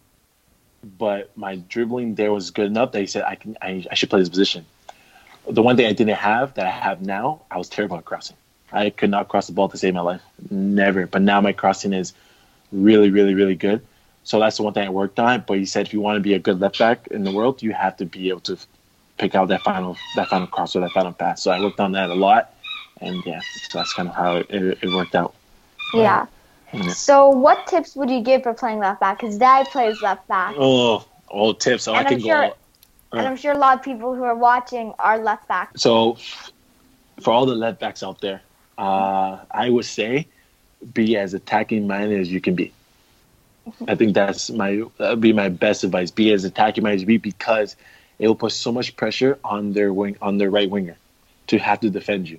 [0.82, 4.08] but my dribbling there was good enough that he said I can I, I should
[4.08, 4.64] play this position.
[5.48, 8.36] The one thing I didn't have that I have now, I was terrible at crossing.
[8.72, 10.22] I could not cross the ball to save my life.
[10.50, 11.06] Never.
[11.06, 12.12] But now my crossing is
[12.70, 13.84] really, really, really good.
[14.22, 15.44] So that's the one thing I worked on.
[15.46, 17.62] But he said if you want to be a good left back in the world,
[17.62, 18.58] you have to be able to
[19.18, 21.42] pick out that final that final cross or that final pass.
[21.42, 22.54] So I worked on that a lot.
[23.00, 25.34] And yeah, so that's kind of how it, it, it worked out.
[25.94, 26.26] yeah.
[26.72, 26.88] Yeah.
[26.92, 29.18] So, what tips would you give for playing left back?
[29.18, 30.54] Because Dad plays left back.
[30.56, 31.82] Oh, oh tips.
[31.82, 32.54] So I And I'm can sure- go.
[33.12, 35.70] And I'm sure a lot of people who are watching are left back.
[35.76, 36.16] So,
[37.20, 38.40] for all the left backs out there,
[38.78, 40.28] uh, I would say
[40.94, 42.72] be as attacking minded as you can be.
[43.88, 46.12] I think that's my that would be my best advice.
[46.12, 47.74] Be as attacking minded as you be because
[48.20, 50.96] it will put so much pressure on their wing on their right winger
[51.48, 52.38] to have to defend you.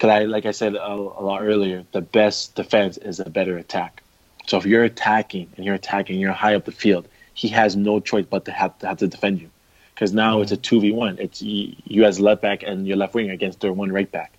[0.00, 3.58] Because I like I said a, a lot earlier, the best defense is a better
[3.58, 4.02] attack.
[4.46, 8.00] So if you're attacking and you're attacking, you're high up the field, he has no
[8.00, 9.50] choice but to have to have to defend you.
[9.94, 10.62] Because now it's a mm-hmm.
[10.62, 11.18] two v one.
[11.18, 14.32] It's you, you as left back and your left winger against their one right back.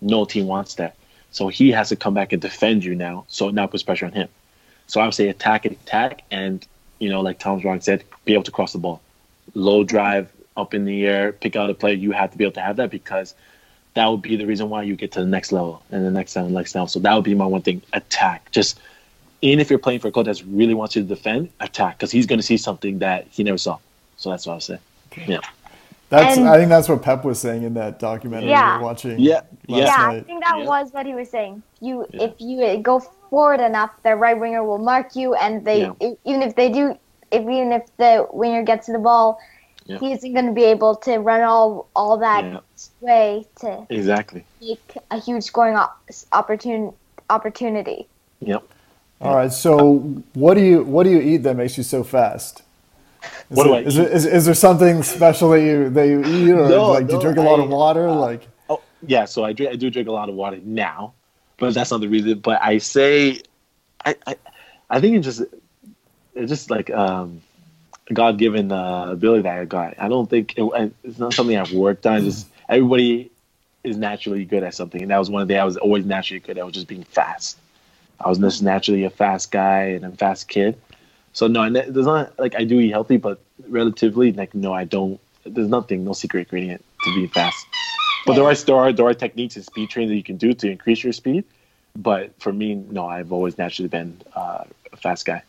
[0.00, 0.94] No team wants that.
[1.32, 3.24] So he has to come back and defend you now.
[3.26, 4.28] So it now puts pressure on him.
[4.86, 6.64] So I would say attack, and attack, and
[7.00, 9.00] you know, like Thomas Rongen said, be able to cross the ball,
[9.54, 11.94] low drive up in the air, pick out a play.
[11.94, 13.34] You have to be able to have that because
[13.94, 16.36] that would be the reason why you get to the next level and the next
[16.36, 16.86] level, next level.
[16.86, 18.50] So that would be my one thing: attack.
[18.52, 18.80] Just
[19.42, 22.10] even if you're playing for a coach that really wants you to defend, attack because
[22.10, 23.78] he's going to see something that he never saw.
[24.16, 24.78] So that's what I would say.
[25.26, 25.38] Yeah.
[26.10, 28.76] that's And- I think that's what Pep was saying in that documentary Yeah.
[28.76, 29.18] we were watching.
[29.18, 29.84] Yeah, last yeah.
[29.86, 30.64] yeah, I think that Yeah.
[30.64, 31.62] was what he was saying.
[31.80, 32.24] You, Yeah.
[32.24, 32.98] if you go
[33.30, 36.12] forward enough, the right winger will mark you, and they Yeah.
[36.24, 36.96] even if they do,
[37.30, 39.38] if even if the winger gets to the ball,
[39.84, 39.98] Yeah.
[39.98, 42.62] he isn't going to be able to run all all that
[43.00, 43.06] Yeah.
[43.08, 44.44] way to Exactly.
[44.60, 45.98] make a huge scoring op-
[46.32, 46.94] opportun-
[47.30, 48.06] opportunity.
[48.40, 48.62] Yep.
[49.20, 49.52] All right.
[49.52, 49.98] So
[50.34, 52.62] what do you what do you eat that makes you so fast?
[53.50, 54.02] Is What do there- I is eat?
[54.02, 57.14] there- is- is there something special that you that you eat, or No, like do
[57.14, 58.06] you drink a lot I- of water?
[58.08, 61.14] uh, like Oh yeah, so I drink, I do drink a lot of water now,
[61.58, 62.38] but that's not the reason.
[62.38, 63.40] But I say,
[64.04, 64.36] I I,
[64.90, 65.42] I think it's just
[66.36, 67.40] it's just like um,
[68.12, 69.94] God given uh, ability that I got.
[69.98, 72.22] I don't think it, it's not something I've worked on.
[72.22, 73.30] Just everybody
[73.84, 76.40] is naturally good at something, and that was one of the I was always naturally
[76.40, 77.58] good at was just being fast.
[78.20, 80.78] I was just naturally a fast guy and a fast kid.
[81.32, 84.84] So no, I there's not like I do eat healthy, but relatively like no, I
[84.84, 85.20] don't.
[85.44, 87.66] There's nothing, no secret ingredient to being fast.
[88.26, 90.52] But there are there are there are techniques and speed training that you can do
[90.52, 91.44] to increase your speed.
[91.96, 95.42] But for me, no, I've always naturally been uh, a fast guy.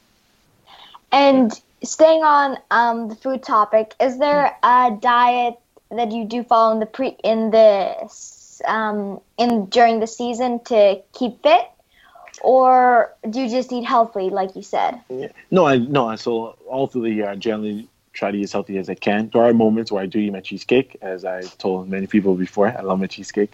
[1.11, 1.51] And
[1.83, 5.59] staying on um, the food topic, is there a diet
[5.91, 11.01] that you do follow in the pre in supplements um, in during the season to
[11.13, 11.69] keep fit,
[12.41, 15.01] or do you just eat healthy, like you said?
[15.51, 16.07] No, I no.
[16.07, 18.95] I so all through the year, I generally try to eat as healthy as I
[18.95, 19.29] can.
[19.29, 22.67] There are moments where I do eat my cheesecake, as I told many people before.
[22.67, 23.53] I love my cheesecake,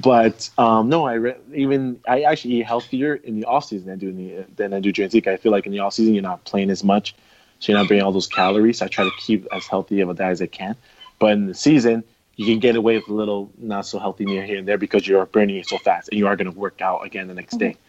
[0.00, 3.94] but um, no, I re- even I actually eat healthier in the off season than
[3.94, 5.26] I do the, than I do during the week.
[5.26, 7.14] I feel like in the off season you're not playing as much,
[7.58, 8.82] so you're not bringing all those calories.
[8.82, 10.76] I try to keep as healthy of a diet as I can.
[11.18, 12.04] But in the season,
[12.36, 15.06] you can get away with a little not so healthy meal here and there because
[15.06, 17.58] you're burning it so fast, and you are going to work out again the next
[17.58, 17.70] day.
[17.70, 17.82] Mm-hmm.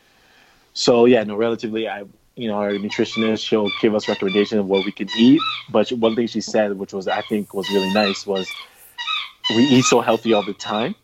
[0.74, 2.06] So yeah, no, relatively, I
[2.36, 5.42] you know our nutritionist she'll give us recommendations of what we can eat.
[5.70, 8.50] But one thing she said, which was I think was really nice, was
[9.56, 10.96] we eat so healthy all the time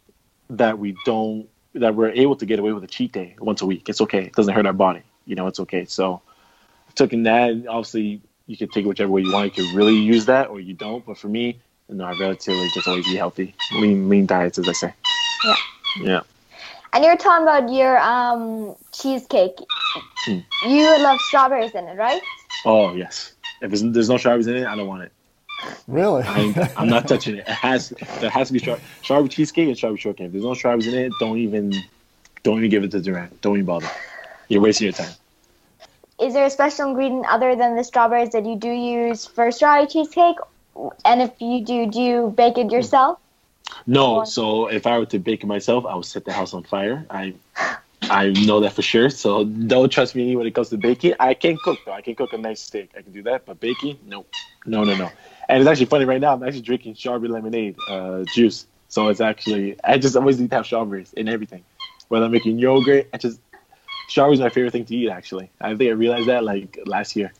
[0.49, 3.65] that we don't that we're able to get away with a cheat day once a
[3.65, 3.89] week.
[3.89, 4.25] It's okay.
[4.25, 5.03] It doesn't hurt our body.
[5.25, 5.85] You know, it's okay.
[5.85, 6.21] So
[6.95, 9.57] taking that, obviously you can take it whichever way you want.
[9.57, 11.05] You can really use that or you don't.
[11.05, 11.59] But for me,
[11.89, 14.93] no, I relatively just always eat healthy, lean, lean diets, as I say.
[15.45, 15.55] Yeah.
[16.01, 16.21] Yeah.
[16.93, 19.57] And you were talking about your um, cheesecake.
[20.25, 20.39] Hmm.
[20.67, 22.21] You love strawberries in it, right?
[22.65, 23.33] Oh yes.
[23.61, 25.11] If there's, there's no strawberries in it, I don't want it.
[25.87, 26.23] Really?
[26.23, 27.47] I ain't, I'm not touching it.
[27.47, 30.27] It has there has to be stra- strawberry cheesecake and strawberry shortcake.
[30.27, 31.73] If there's no strawberries in it, don't even
[32.43, 33.29] don't even give it to Duran.
[33.41, 33.89] Don't even bother.
[34.47, 35.11] You're wasting your time.
[36.21, 39.87] Is there a special ingredient other than the strawberries that you do use for strawberry
[39.87, 40.37] cheesecake?
[41.05, 43.19] And if you do, do you bake it yourself?
[43.87, 46.53] No, Or- so if I were to bake it myself, I would set the house
[46.53, 47.05] on fire.
[47.09, 47.33] I
[48.03, 49.09] I know that for sure.
[49.09, 51.15] So don't trust me when it comes to baking.
[51.19, 51.91] I can cook though.
[51.93, 52.91] I can cook a nice steak.
[52.97, 53.45] I can do that.
[53.45, 54.25] But baking, no,
[54.65, 55.11] no, no, no.
[55.49, 56.33] And it's actually funny right now.
[56.33, 58.67] I'm actually drinking strawberry lemonade uh, juice.
[58.89, 61.63] So it's actually I just always need to have strawberries in everything.
[62.09, 63.39] Whether I'm making yogurt, I just
[64.07, 65.09] strawberries are my favorite thing to eat.
[65.09, 67.33] Actually, I think I realized that like last year.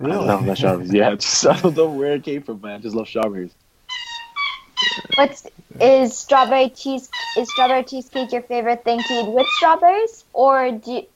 [0.00, 0.26] I Really?
[0.26, 0.92] love my strawberries.
[0.92, 2.76] Yeah, just, I don't know where it came from, man.
[2.76, 3.50] I just love strawberries.
[5.16, 5.46] What's
[5.80, 7.08] is strawberry cheese?
[7.36, 11.06] Is strawberry cheesecake your favorite thing to eat with strawberries, or do you,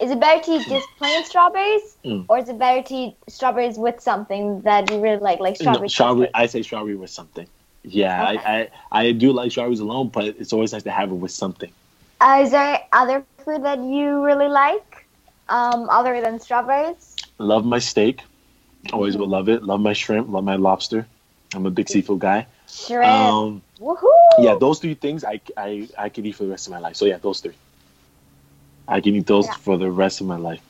[0.00, 2.26] is it better to eat just plain strawberries, Mm.
[2.28, 5.82] or is it better to eat strawberries with something that you really like, like strawberry?
[5.82, 6.30] No, strawberry.
[6.34, 7.46] I say strawberry with something.
[7.82, 8.38] Yeah, Okay.
[8.44, 8.60] I,
[8.92, 11.72] I I do like strawberries alone, but it's always nice to have it with something.
[12.20, 15.06] Uh, is there other food that you really like,
[15.48, 17.16] um, other than strawberries?
[17.38, 18.22] Love my steak.
[18.92, 19.62] Always will love it.
[19.62, 20.28] Love my shrimp.
[20.28, 21.06] Love my lobster.
[21.54, 22.46] I'm a big seafood guy.
[22.68, 23.04] Shrimp.
[23.04, 24.08] Um, Woohoo!
[24.38, 26.96] yeah, those three things I, I I can eat for the rest of my life.
[26.96, 27.54] So yeah, those three.
[28.86, 29.54] I can eat those Yeah.
[29.54, 30.62] for the rest of my life.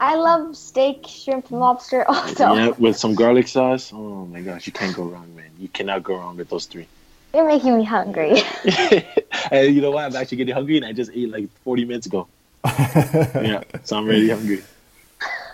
[0.00, 2.54] I love steak, shrimp, and lobster also.
[2.54, 3.92] Yeah, with some garlic sauce.
[3.92, 5.50] Oh my gosh, you can't go wrong, man.
[5.58, 6.86] You cannot go wrong with those three.
[7.32, 8.42] You're making me hungry.
[9.50, 10.04] and you know what?
[10.04, 12.28] I'm actually getting hungry, and I just ate like 40 minutes ago.
[12.64, 14.62] Yeah, so I'm really hungry.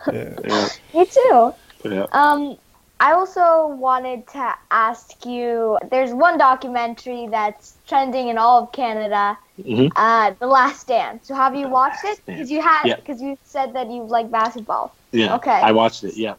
[0.07, 0.35] Yeah.
[0.45, 1.53] Yeah, me too.
[1.85, 2.07] yeah.
[2.13, 2.57] Um,
[3.01, 5.79] I also wanted to ask you.
[5.91, 11.27] There's one documentary that's trending in all of Canada, hmm uh, The Last Dance.
[11.29, 12.19] So have you watched it?
[12.27, 12.97] Because you had, Yeah.
[12.97, 14.97] because you said that you like basketball.
[15.13, 15.35] Yeah.
[15.37, 15.51] Okay.
[15.51, 16.17] I watched it.
[16.17, 16.35] Yeah.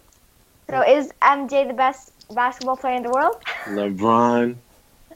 [0.70, 3.36] So is MJ the best basketball player in the world?
[3.66, 4.56] LeBron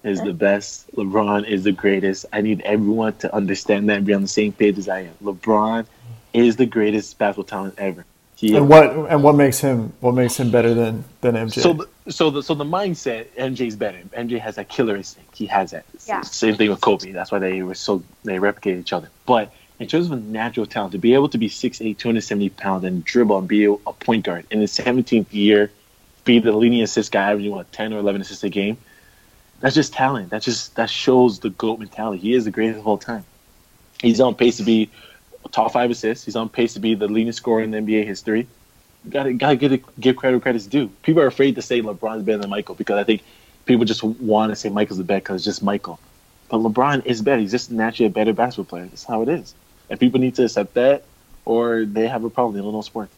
[0.04, 0.89] is the best.
[0.96, 2.26] LeBron is the greatest.
[2.34, 5.14] I need everyone to understand that and be on the same page as I am.
[5.24, 5.86] LeBron
[6.34, 8.06] is the greatest basketball talent ever.
[8.36, 11.62] He And what and what makes him what makes him better than than MJ?
[11.62, 14.00] So the, so the so the mindset MJ's better.
[14.12, 15.38] MJ has that killer instinct.
[15.38, 15.86] He has that.
[16.06, 16.22] Yeah.
[16.22, 17.12] Same thing with Kobe.
[17.12, 19.10] That's why they were so they replicate each other.
[19.26, 22.86] But in terms of a natural talent, to be able to be 6'8", 270 pounds
[22.86, 25.70] and dribble and be a, a point guard in his 17th year,
[26.24, 28.78] be the leading assist guy, averaging what 10 or 11 assists a game,
[29.60, 30.30] that's just talent.
[30.30, 32.20] That just that shows the goat mentality.
[32.20, 33.26] He is the greatest of all time.
[34.02, 34.90] He's on pace to be
[35.52, 36.26] top five assists.
[36.26, 38.48] He's on pace to be the leading scorer in NBA history.
[39.10, 40.88] Gotta gotta give, it, give credit where credit's due.
[41.04, 43.24] People are afraid to say LeBron's better than Michael because I think
[43.66, 46.00] people just want to say Michael's the best because it's just Michael.
[46.50, 47.41] But LeBron is better.
[47.41, 48.86] He's just naturally a better basketball player.
[48.86, 49.54] That's how it is.
[49.89, 51.04] And people need to accept that,
[51.43, 52.56] or they have a problem.
[52.56, 53.10] They don't know sport.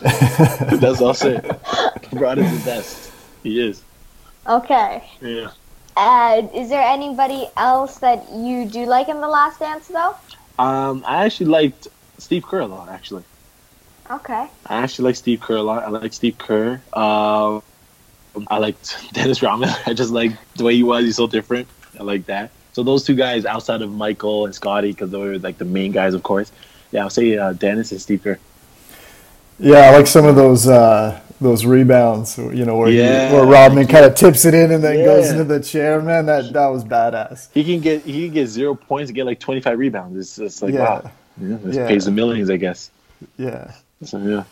[0.00, 1.36] That's all I'll say.
[1.36, 3.12] LeBron is the best.
[3.42, 3.82] He is.
[4.46, 5.02] Okay.
[5.20, 5.50] Yeah.
[5.96, 10.16] Uh, is there anybody else that you do like in The Last Dance, though?
[10.58, 11.88] Um, I actually liked
[12.18, 12.88] Steve Kerr a lot.
[12.88, 13.24] Actually,
[14.10, 14.46] Okay.
[14.66, 15.82] I actually like Steve Kerr a lot.
[15.82, 16.80] I like Steve Kerr.
[16.92, 17.60] Uh,
[18.48, 19.70] I liked Dennis Rodman.
[19.86, 21.04] I just like the way he was.
[21.04, 21.66] He's so different.
[21.98, 22.50] I like that.
[22.72, 25.92] So those two guys, outside of Michael and Scottie, because they were like the main
[25.92, 26.50] guys, of course.
[26.92, 28.38] Yeah, I'll say uh, Dennis and Steve Kerr.
[29.58, 32.36] yeah, I like some of those uh, those rebounds.
[32.36, 35.44] You know where he- where Rodman kind of tips it in and then goes into
[35.44, 36.02] the chair.
[36.02, 37.48] Man, that that was badass.
[37.54, 40.16] He can get he can get zero points and get like twenty five rebounds.
[40.18, 40.80] It's just like Yeah.
[40.80, 41.10] wow.
[41.40, 41.86] Yeah, this Yeah.
[41.86, 42.90] pays the millions, I guess.
[43.36, 43.72] Yeah.
[44.02, 44.44] So yeah.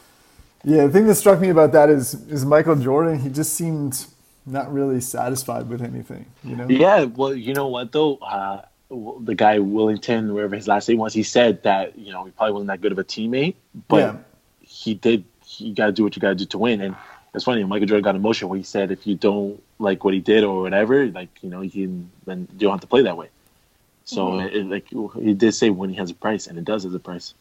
[0.64, 3.18] Yeah, the thing that struck me about that is is Michael Jordan.
[3.18, 4.06] He just seemed
[4.46, 6.26] not really satisfied with anything.
[6.44, 6.66] You know?
[6.68, 11.14] Yeah, well, you know what though, uh, the guy Willington, wherever his last name was,
[11.14, 13.54] he said that you know he probably wasn't that good of a teammate,
[13.88, 14.16] but Yeah.
[14.60, 15.24] he did.
[15.62, 16.96] You got to do what you got to do to win, and
[17.34, 17.64] it's funny.
[17.64, 20.62] Michael Jordan got emotional when he said, "If you don't like what he did or
[20.62, 23.28] whatever, like you know, you can then you don't have to play that way."
[24.04, 24.56] So, mm-hmm.
[24.56, 27.34] it, like he did say, winning has a price, and it does have a price.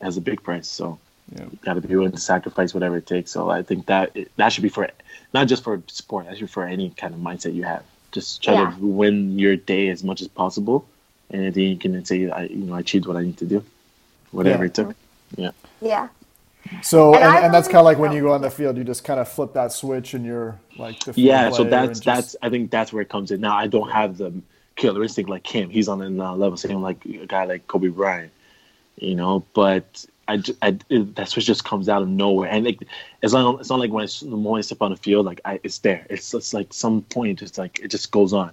[0.00, 0.66] It has a big price.
[0.66, 0.98] So
[1.34, 1.44] Yeah.
[1.44, 3.30] you got to be willing to sacrifice whatever it takes.
[3.30, 4.88] So I think that that should be for
[5.34, 6.26] not just for sport.
[6.26, 7.84] That should be for any kind of mindset you have.
[8.12, 8.70] Just try Yeah.
[8.70, 10.86] to win your day as much as possible,
[11.30, 13.62] and then you can say, I, you know, I achieved what I need to do,
[14.32, 14.70] whatever Yeah.
[14.70, 14.96] it took.
[15.36, 15.50] Yeah.
[15.80, 16.08] Yeah.
[16.82, 18.76] So, And and, I and that's kind of like when you go on the field,
[18.76, 21.50] you just kind of flip that switch and you're like the field Yeah.
[21.50, 23.40] So that's just- that's I think that's where it comes in.
[23.40, 24.32] Now I don't have the
[24.76, 25.68] killer instinct like him.
[25.70, 28.32] He's on the level same like a guy like Kobe Bryant,
[28.98, 29.44] you know.
[29.54, 32.78] But I, ju- I it, that switch just comes out of nowhere, and like
[33.22, 35.26] it's not it's not like when I, s- the moment I step on the field,
[35.26, 36.06] like I, it's there.
[36.08, 38.52] It's just like some point, just like it just goes on.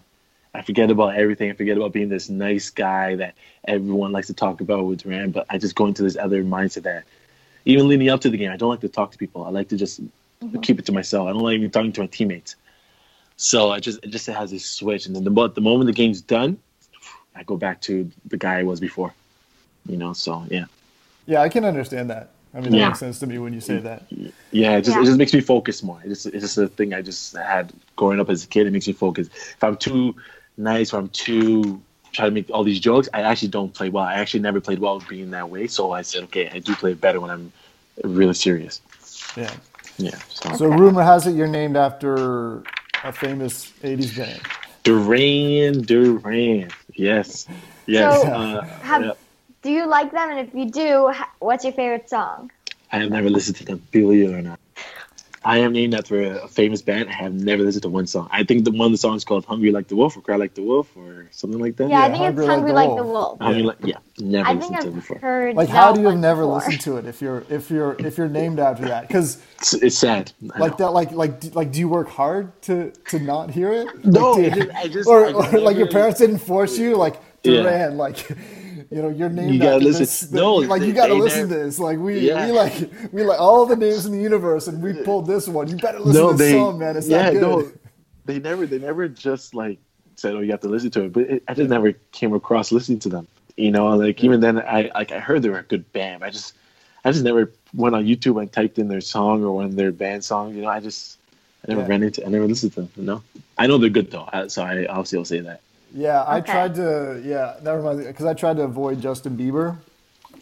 [0.56, 1.52] I forget about everything.
[1.52, 3.36] I forget about being this nice guy that
[3.68, 5.30] everyone likes to talk about with Duran.
[5.32, 7.04] But I just go into this other mindset that
[7.68, 9.44] even leading up to the game, I don't like to talk to people.
[9.44, 10.60] I like to just mm-hmm.
[10.62, 11.28] keep it to myself.
[11.28, 12.56] I don't like even talking to my teammates.
[13.36, 15.94] So I just it just has this switch, and then the mo- the moment the
[15.94, 16.58] game's done,
[17.36, 19.14] I go back to the guy I was before.
[19.86, 20.66] You know, so yeah,
[21.28, 22.32] yeah, I can understand that.
[22.54, 22.88] I mean, that Yeah.
[22.88, 24.04] makes sense to me when you say that.
[24.52, 24.78] yeah.
[24.78, 25.04] It just Yeah.
[25.04, 26.00] it just makes me focus more.
[26.04, 28.66] It's just it's just a thing I just had growing up as a kid.
[28.66, 29.28] It makes me focus.
[29.28, 30.16] If I'm too
[30.58, 31.80] nice, or I'm too
[32.18, 34.04] trying to make all these jokes, I actually don't play well.
[34.04, 35.68] I actually never played well being that way.
[35.68, 37.54] So I said, okay, I do play better when I'm
[38.04, 38.82] really serious.
[39.38, 39.54] Yeah.
[39.98, 40.16] Yeah.
[40.30, 42.64] So, So, rumor has it you're named after
[43.04, 44.42] a famous '80s band.
[44.84, 47.48] Duran Duran, yes,
[47.86, 48.22] yes.
[48.22, 49.12] So, uh, have- yeah.
[49.64, 50.30] Do you like them?
[50.30, 52.52] And if you do, what's your favorite song?
[52.92, 54.57] I have never listened to them, believe it or not.
[55.54, 57.08] I am named after a, a famous band.
[57.10, 58.28] I have never listened to one song.
[58.32, 60.54] I think the one of the songs called "Hungry Like the Wolf" or "Cry Like
[60.56, 61.90] the Wolf" or something like that.
[61.90, 63.40] Yeah, I think Hungry it's Like Hungry the Like the Wolf.
[63.40, 65.18] Hungry like yeah, never I listened think to it before.
[65.20, 65.56] heard.
[65.56, 66.56] Like, how do you have never before.
[66.56, 69.08] listened to it if you're if you're if you're named after that?
[69.08, 70.32] Because It's, it's sad.
[70.54, 70.86] I like know.
[70.88, 73.88] that, like like like, do you work hard to to not hear it?
[74.06, 76.40] No, Like, I do- just- I just- or, I just or like your parents didn't
[76.40, 77.62] force you, like Yeah.
[77.64, 78.20] Duran, like.
[78.90, 80.32] You know, you're named You gotta listen- this.
[80.32, 81.80] no, like they- you gotta listen never- to this.
[81.80, 82.46] Like we, Yeah.
[82.46, 85.68] we like we like all the names in the universe, and we pulled this one.
[85.68, 86.96] You better listen no, to this they song, man.
[86.96, 87.42] It's yeah, that good.
[87.42, 87.72] no,
[88.26, 89.80] they never they never just like
[90.16, 92.72] said, "Oh, you have to listen to it." But it, I just never came across
[92.72, 93.28] listening to them.
[93.58, 96.24] You know, like even then, I like I heard they were a good band.
[96.24, 96.54] I just
[97.04, 99.92] I just never went on YouTube and typed in their song or one of their
[99.92, 100.56] band songs.
[100.56, 101.18] You know, I just
[101.68, 101.88] I never Yeah.
[101.88, 102.90] ran into I never listened to them.
[102.96, 103.24] You know,
[103.58, 105.60] I know they're good though, I- so I obviously will say that.
[105.98, 106.52] Yeah, I Okay.
[106.52, 107.22] tried to.
[107.26, 109.78] Yeah, that reminds me because I tried to avoid Justin Bieber,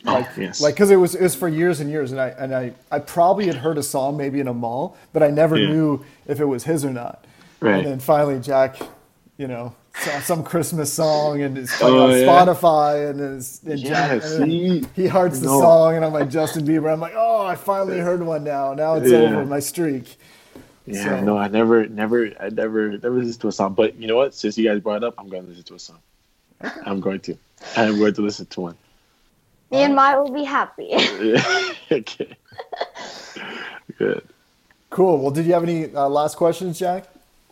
[0.05, 2.19] oh, like, oh, yes, like because it was it was for years and years, and
[2.19, 5.29] I and I I probably had heard a song maybe in a mall, but I
[5.29, 5.67] never Yeah.
[5.67, 7.25] knew if it was his or not.
[7.61, 7.77] right.
[7.77, 8.77] And then finally, Jack,
[9.37, 12.25] you know, saw some Christmas song and it's playing Oh, on yeah.
[12.27, 14.81] Spotify, and, it's, and Yeah, Jack, and then see?
[14.93, 15.59] he hearts the No.
[15.61, 16.91] song, and I'm like Justin Bieber.
[16.91, 18.73] I'm like, oh, I finally heard one now.
[18.73, 19.17] Now it's Yeah.
[19.31, 20.17] over my streak.
[20.85, 23.73] Yeah, So- no, I never, never, I never, never listened to a song.
[23.73, 24.33] But you know what?
[24.33, 25.99] Since you guys brought it up, I'm going to listen to a song.
[26.85, 27.37] I'm going to.
[27.75, 28.77] I'm going to listen to one.
[29.71, 30.91] Me and Maya will be happy.
[31.91, 32.35] okay.
[33.97, 34.23] Good.
[34.89, 35.19] Cool.
[35.19, 37.07] Well, did you have any uh, last questions, Jack?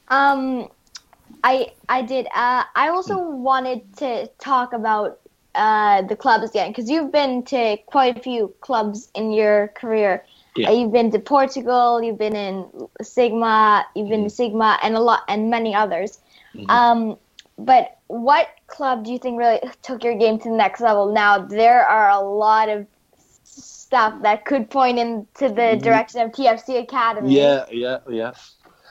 [0.10, 0.70] Um,
[1.44, 2.28] I I did.
[2.28, 5.20] Uh, I also wanted to talk about
[5.56, 10.24] uh, the clubs again because you've been to quite a few clubs in your career.
[10.56, 10.70] Yeah.
[10.70, 12.02] Uh, you've been to Portugal.
[12.04, 12.66] You've been in
[13.02, 13.86] Sigma.
[13.96, 16.20] You've been to Sigma and a lot and many others.
[16.54, 16.70] Mhm.
[16.70, 17.18] Um,
[17.58, 21.12] but what club do you think really took your game to the next level?
[21.12, 22.86] Now there are a lot of
[23.44, 25.82] stuff that could point into the Mhm.
[25.82, 27.36] direction of TFC Academy.
[27.36, 28.34] Yeah, yeah, yeah.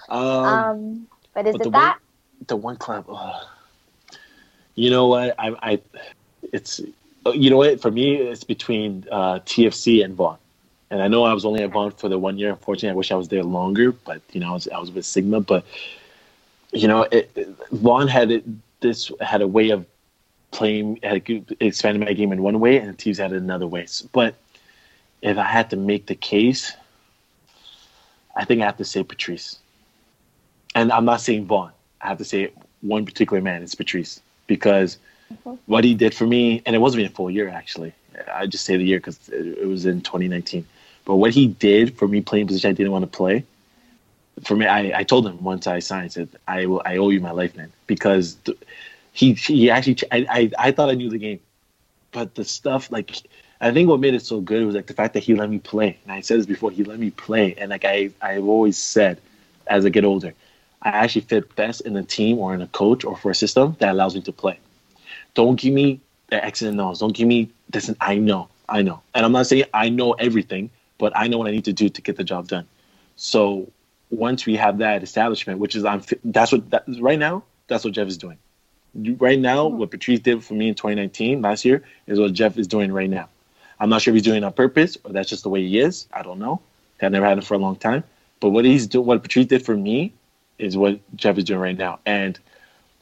[0.09, 1.99] Um, Um, but is but the it that?
[2.49, 3.05] the one club.
[3.09, 3.45] ugh.
[4.75, 5.35] You know what?
[5.39, 5.81] I, I,
[6.53, 6.81] it's,
[7.35, 7.81] you know what?
[7.81, 10.39] For me, it's between uh, TFC and Vaughan.
[10.93, 12.51] And I know I was only at Vaughan for the one year.
[12.51, 13.93] Unfortunately, I wish I was there longer.
[13.93, 15.41] But you know, I was I was with Sigma.
[15.41, 15.65] But
[16.71, 18.45] you know, it, it, Vaughan had it,
[18.81, 19.87] this had a way of
[20.51, 21.27] playing, had
[21.61, 23.87] expanding my game in one way, and TFC had it another way.
[23.87, 24.35] So- But
[25.23, 26.75] if I had to make the case,
[28.37, 29.59] I think I have to say Patrice.
[30.75, 31.73] And I'm not saying Vaughan.
[32.03, 33.63] I have to say one particular man.
[33.63, 34.99] It's Patrice because
[35.65, 37.95] what he did for me, and it wasn't even a full year actually.
[38.31, 40.67] I just say the year because it was in 2019.
[41.05, 43.45] But what he did for me playing position I didn't want to play,
[44.45, 47.21] for me, I, I told him once I signed, said I will, I owe you
[47.21, 48.37] my life, man, because
[49.13, 51.41] he he actually I, I I thought I knew the game,
[52.13, 53.11] but the stuff like
[53.61, 55.59] I think what made it so good was like the fact that he let me
[55.59, 55.99] play.
[56.05, 59.21] And I said this before, he let me play, and like I I've always said,
[59.67, 60.33] as I get older,
[60.83, 63.77] I actually fit best in a team or in a coach or for a system
[63.79, 64.59] that allows me to play.
[65.35, 67.01] Don't give me the X and O's.
[67.01, 67.89] Don't give me this.
[67.89, 70.71] And I know, I know, and I'm not saying I know everything,
[71.03, 72.65] but I know what I need to do to get the job done.
[73.17, 73.69] So
[74.11, 77.93] once we have that establishment, which is I'm that's what that, right now that's what
[77.93, 78.39] Jeff is doing.
[78.95, 79.79] Right now, mm-hmm.
[79.79, 83.11] what Patrice did for me in 2019 last year is what Jeff is doing right
[83.11, 83.29] now.
[83.81, 85.81] I'm not sure if he's doing it on purpose or that's just the way he
[85.81, 86.07] is.
[86.13, 86.63] I don't know.
[87.01, 88.05] I've never had him for a long time.
[88.39, 90.13] But what he's doing, what Patrice did for me,
[90.59, 91.99] is what Jeff is doing right now.
[92.07, 92.39] And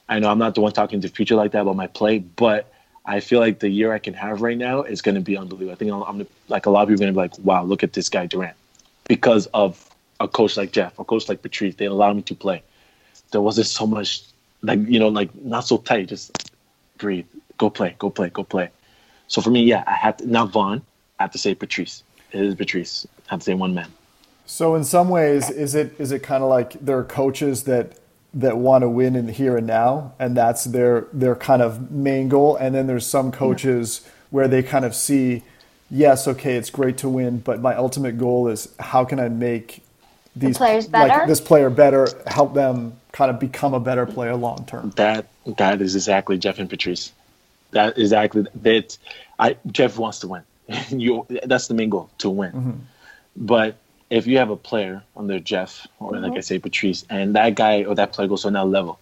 [0.09, 2.21] I know I'm not the one talking to the future like that about my play,
[2.21, 2.73] but
[3.11, 5.73] I feel like the year I can have right now is going to be unbelievable.
[5.73, 7.83] I think I'm, like a lot of people are going to be like, "Wow, look
[7.83, 8.55] at this guy Duran,"
[9.09, 9.85] because of
[10.21, 11.75] a coach like Jeff, a coach like Patrice.
[11.75, 12.63] They allowed me to play.
[13.33, 14.23] There wasn't so much
[14.63, 16.07] like you know like not so tight.
[16.07, 16.53] Just
[16.99, 17.27] breathe,
[17.59, 18.71] go play, go play, go play.
[19.27, 20.81] So for me, yeah, I have to now Vaughan.
[21.19, 22.05] I have to say Patrice.
[22.31, 23.09] It is Patrice.
[23.29, 23.91] I have to say one man.
[24.47, 27.99] So in some ways, is it is it kind of like there are coaches that
[28.33, 31.91] that want to win in the here and now, and that's their their kind of
[31.91, 34.11] main goal, and then there's some coaches yeah.
[34.31, 35.43] where they kind of see,
[35.91, 39.83] yes, okay, it's great to win, but my ultimate goal is how can I make
[40.37, 41.09] these the players better?
[41.09, 44.91] like this player better, help them kind of become a better player long term.
[44.97, 45.27] That
[45.59, 47.13] that is exactly Jeff and Patrice.
[47.73, 48.97] That exactly that.
[49.39, 50.43] I Jeff wants to win.
[50.91, 52.53] you that's the main goal to win.
[52.53, 52.71] Mm-hmm.
[53.37, 53.77] But
[54.11, 56.25] if you have a player under Jeff or mm-hmm.
[56.25, 58.99] like I say Patrice, and that guy or that player goes to another level,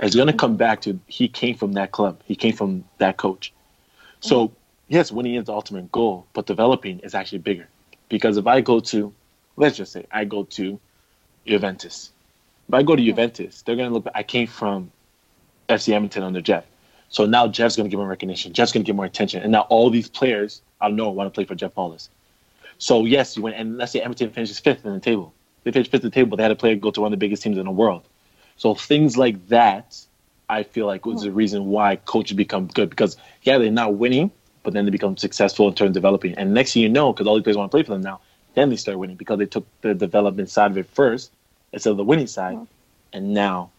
[0.00, 3.52] it's gonna come back to he came from that club, he came from that coach.
[4.20, 4.54] So mm-hmm.
[4.88, 7.68] yes, winning is the ultimate goal, but developing is actually bigger.
[8.08, 9.12] Because if I go to,
[9.56, 10.80] let's just say I go to
[11.46, 12.10] Juventus,
[12.68, 14.06] if I go to Juventus, they're gonna look.
[14.14, 14.90] I came from
[15.68, 16.64] FC Edmonton under Jeff,
[17.10, 18.52] so now Jeff's gonna give him recognition.
[18.52, 21.44] Jeff's gonna get more attention, and now all these players I know want to play
[21.44, 22.10] for Jeff Paulus.
[22.78, 25.34] So yes, you went and let's say Edmonton finishes fifth in the table.
[25.64, 26.36] They finished fifth in the table.
[26.36, 28.04] They had a player go to one of the biggest teams in the world.
[28.56, 30.00] So things like that,
[30.48, 34.30] I feel like was the reason why coaches become good because yeah, they're not winning,
[34.62, 36.34] but then they become successful in terms of developing.
[36.34, 38.20] And next thing you know, because all these players want to play for them now,
[38.54, 41.30] then they start winning because they took the development side of it first
[41.72, 42.58] instead of the winning side,
[43.12, 43.70] and now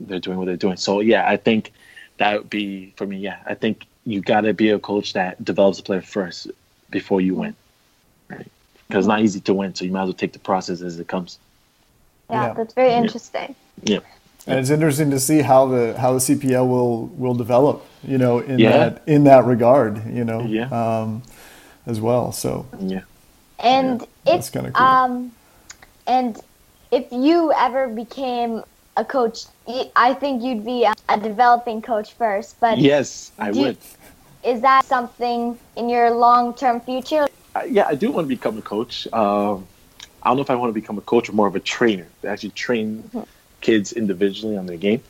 [0.00, 0.76] they're doing what they're doing.
[0.76, 1.72] So yeah, I think
[2.16, 3.18] that would be for me.
[3.18, 6.48] Yeah, I think you got to be a coach that develops a player first
[6.90, 7.54] before you win?
[8.88, 10.98] Because it's not easy to win, so you might as well take the process as
[10.98, 11.38] it comes.
[12.30, 12.54] Yeah, yeah.
[12.54, 13.54] that's very interesting.
[13.82, 14.00] Yeah.
[14.46, 18.38] And it's interesting to see how the how the CPL will will develop, you know,
[18.38, 18.70] in yeah.
[18.70, 20.70] that in that regard, you know, yeah.
[20.70, 21.22] um,
[21.84, 22.32] as well.
[22.32, 23.02] So yeah,
[23.58, 24.86] and yeah, it's kind of cool.
[24.86, 25.32] um,
[26.06, 26.40] and
[26.90, 28.62] if you ever became
[28.96, 29.44] a coach,
[29.96, 32.58] I think you'd be a developing coach first.
[32.58, 33.76] But yes, I would.
[34.42, 37.26] is that something in your long term future?
[37.64, 39.06] Yeah, I do want to become a coach.
[39.12, 39.66] Um,
[40.22, 42.06] I don't know if I want to become a coach or more of a trainer
[42.22, 43.22] to actually train mm-hmm.
[43.60, 45.02] kids individually on their game.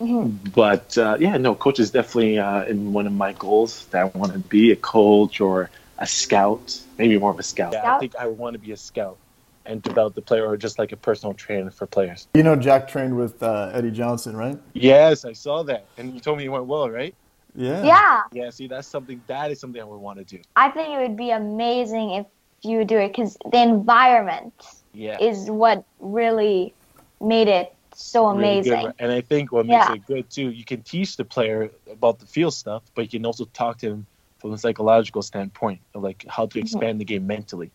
[0.00, 0.50] Mm-hmm.
[0.50, 4.18] But uh, yeah, no, coach is definitely uh, in one of my goals that I
[4.18, 7.72] want to be a coach or a scout, maybe more of a scout.
[7.72, 9.18] Yeah, I think I want to be a scout
[9.64, 12.26] and develop the player or just like a personal trainer for players.
[12.34, 14.58] You know, Jack trained with uh, Eddie Johnson, right?
[14.72, 15.86] Yes, I saw that.
[15.96, 17.14] And you told me it went well, right?
[17.54, 17.84] Yeah.
[17.84, 18.22] Yeah.
[18.32, 18.50] Yeah.
[18.50, 20.42] See, that's something that is something I would want to do.
[20.56, 22.26] I think it would be amazing if
[22.62, 24.54] you would do it because the environment
[24.94, 25.18] yeah.
[25.20, 26.74] is what really
[27.20, 28.72] made it so amazing.
[28.72, 29.94] Really and I think what makes yeah.
[29.94, 33.26] it good too, you can teach the player about the field stuff, but you can
[33.26, 34.06] also talk to him
[34.38, 36.58] from a psychological standpoint of like how to mm-hmm.
[36.60, 36.98] expand mm-hmm.
[36.98, 37.70] the game mentally.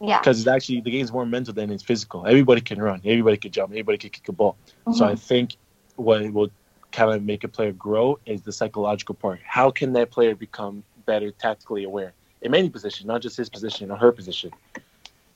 [0.00, 0.18] Yeah.
[0.18, 2.26] Because it's actually the game's more mental than it's physical.
[2.26, 4.56] Everybody can run, everybody can jump, everybody can kick a ball.
[4.86, 4.92] Mm-hmm.
[4.92, 5.56] So I think
[5.96, 6.50] what will
[6.92, 9.40] kind of make a player grow is the psychological part.
[9.44, 12.12] How can that player become better tactically aware
[12.42, 14.50] in many positions, not just his position or her position?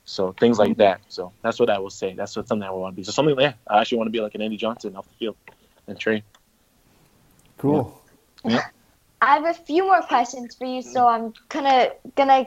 [0.04, 1.00] So things like that.
[1.08, 2.14] So that's what I will say.
[2.14, 3.04] That's what something I want to be.
[3.04, 5.36] So something like I actually want to be like an Andy Johnson off the field
[5.86, 6.22] and train.
[7.58, 8.00] Cool.
[8.44, 8.52] Yeah.
[8.52, 8.62] yeah.
[9.22, 12.46] I have a few more questions for you, so I'm gonna gonna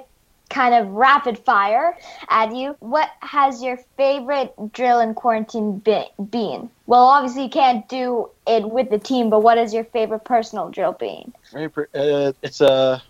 [0.50, 1.98] kind of rapid fire
[2.30, 2.76] at you.
[2.80, 6.70] What has your favorite drill in quarantine been?
[6.86, 10.70] Well, obviously you can't do it with the team, but what is your favorite personal
[10.70, 11.34] drill been?
[11.54, 13.02] Uh, it's a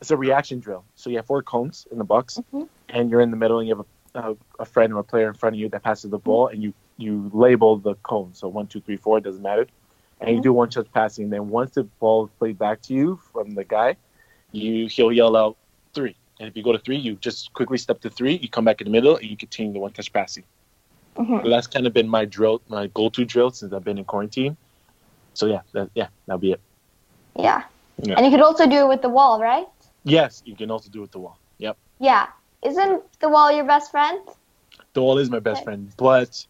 [0.00, 0.84] it's a reaction drill.
[0.96, 2.64] So you have four cones in the box, mm-hmm.
[2.88, 5.28] and you're in the middle, and you have a, a, a, friend or a player
[5.28, 6.54] in front of you that passes the ball, mm-hmm.
[6.54, 8.34] and you you label the cone.
[8.34, 9.66] So one, two, three, four, it doesn't matter.
[10.20, 10.36] And mm-hmm.
[10.36, 11.30] you do one touch passing.
[11.30, 13.96] Then once the ball is played back to you from the guy,
[14.52, 15.56] you he'll yell out
[16.38, 18.80] and if you go to three, you just quickly step to three, you come back
[18.80, 20.44] in the middle, and you continue the one touch passing.
[21.16, 21.44] Mm-hmm.
[21.44, 24.04] So that's kind of been my drill, my go to drill since I've been in
[24.04, 24.56] quarantine.
[25.34, 26.60] So yeah, that, yeah, that'll be it.
[27.38, 27.64] Yeah.
[28.02, 28.14] yeah.
[28.16, 29.66] And you could also do it with the wall, right?
[30.04, 31.38] Yes, you can also do it with the wall.
[31.58, 31.76] Yep.
[32.00, 32.28] Yeah.
[32.62, 34.20] Isn't the wall your best friend?
[34.92, 35.64] The wall is my best okay.
[35.64, 36.46] friend, but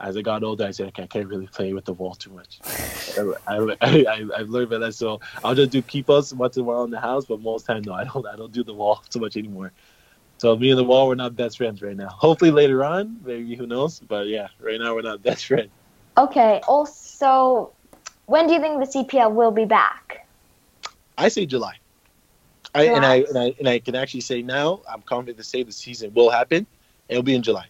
[0.00, 2.30] as I got older, I said, okay, I can't really play with the wall too
[2.30, 2.60] much.
[3.46, 6.64] I, I, I, I've learned about that, so I'll just do keepers once in a
[6.64, 8.26] while in the house, but most time, no, I don't.
[8.26, 9.72] I don't do the wall too much anymore.
[10.38, 12.08] So me and the wall, we're not best friends right now.
[12.08, 13.98] Hopefully later on, maybe who knows?
[13.98, 15.70] But yeah, right now we're not best friends.
[16.16, 16.60] Okay.
[16.68, 17.72] Also,
[18.26, 20.26] when do you think the CPL will be back?
[21.16, 21.78] I say July.
[22.74, 23.28] I and I July?
[23.28, 26.30] and I and I can actually say now, I'm confident to say the season will
[26.30, 26.66] happen.
[27.08, 27.66] It'll be in July.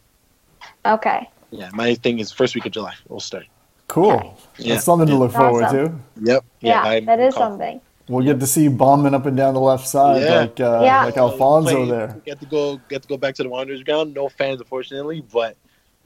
[0.84, 1.28] Okay.
[1.50, 2.94] Yeah, my thing is first week of July.
[3.08, 3.46] We'll start.
[3.86, 4.38] Cool.
[4.58, 4.74] Yeah.
[4.74, 6.02] That's something to look forward Awesome.
[6.16, 6.30] to.
[6.32, 6.44] Yep.
[6.60, 7.60] Yeah, I'm that is confident.
[7.72, 7.80] something.
[8.14, 10.40] We'll get to see bombing up and down the left side Yeah.
[10.40, 11.04] like uh, Yeah.
[11.06, 12.20] like Alfonso Play- there.
[12.26, 14.14] Get to go get to go back to the Wanderers ground.
[14.14, 15.56] No fans unfortunately, but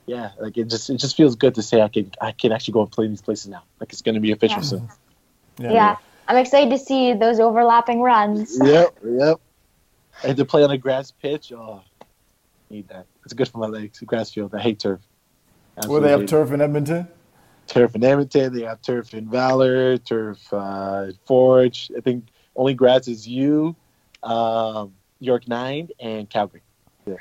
[0.07, 2.73] yeah, like it just it just feels good to say I can I can actually
[2.73, 3.63] go and play these places now.
[3.81, 4.63] Like it's gonna be official Yeah.
[4.69, 4.89] soon.
[5.59, 5.97] Yeah.
[6.29, 8.59] I'm excited to see those overlapping runs.
[8.65, 9.41] Yep, yep.
[10.25, 11.83] And to play on a grass pitch, oh
[12.71, 13.07] need that.
[13.25, 13.99] It's good for my legs.
[14.01, 14.55] Grass field.
[14.55, 15.01] I hate turf.
[15.87, 17.09] Where they have turf in Edmonton?
[17.67, 18.53] turf in Edmonton.
[18.53, 21.91] They have turf in Valor, turf uh, Forge.
[21.97, 22.27] I think
[22.57, 23.75] only grass is you,
[24.23, 26.63] um, York Nine, and Calgary.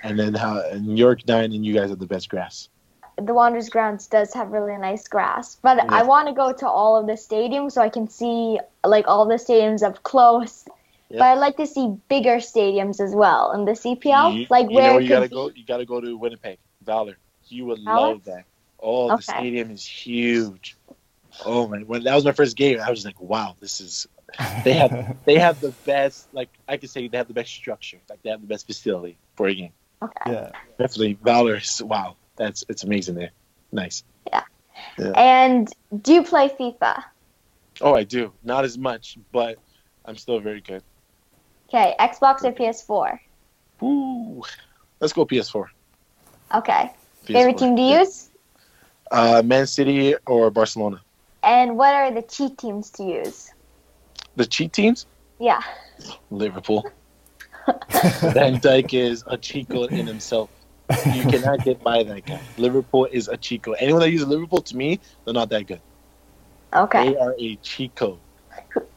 [0.03, 2.69] And then how and York Nine and you guys have the best grass.
[3.17, 5.85] The Wanderers grounds does have really nice grass, but Yeah.
[5.89, 9.25] I want to go to all of the stadiums so I can see like all
[9.25, 10.65] the stadiums up close.
[11.09, 11.19] Yeah.
[11.19, 14.75] But I'd like to see bigger stadiums as well in the CPL, you, like you
[14.75, 15.49] where know you gotta be- go.
[15.49, 17.17] You gotta go to Winnipeg, Valor.
[17.47, 18.07] You would Valor?
[18.13, 18.45] love that.
[18.81, 20.77] Oh, the stadium is huge.
[21.45, 24.07] Oh man, when that was my first game, I was like, wow, this is.
[24.63, 26.27] They have they have the best.
[26.33, 27.99] Like I could say, they have the best structure.
[28.09, 29.73] Like they have the best facility for a game.
[30.01, 30.31] Okay.
[30.31, 30.51] Yeah.
[30.79, 32.15] Definitely, Valor is wow.
[32.37, 33.31] That's it's amazing there.
[33.71, 34.03] Nice.
[34.27, 34.43] Yeah.
[35.15, 35.71] And
[36.01, 37.03] do you play FIFA?
[37.81, 38.33] Oh, I do.
[38.43, 39.57] Not as much, but
[40.05, 40.83] I'm still very good.
[41.69, 43.19] Okay, Xbox or PS4?
[43.83, 44.43] Ooh.
[44.99, 45.67] Let's go PS4.
[46.55, 46.91] Okay.
[47.25, 47.33] PS4.
[47.33, 48.29] Favorite team to use?
[49.11, 51.01] Uh, Man City or Barcelona.
[51.43, 53.51] And what are the cheat teams to use?
[54.35, 55.05] The cheat teams?
[55.39, 55.61] Yeah.
[56.29, 56.89] Liverpool.
[57.67, 60.49] Van Dijk is a Chico in himself.
[60.89, 62.39] You cannot get by that guy.
[62.57, 63.73] Liverpool is a Chico.
[63.73, 65.81] Anyone that uses Liverpool, to me, they're not that good.
[66.73, 67.11] Okay.
[67.11, 68.19] They are a Chico.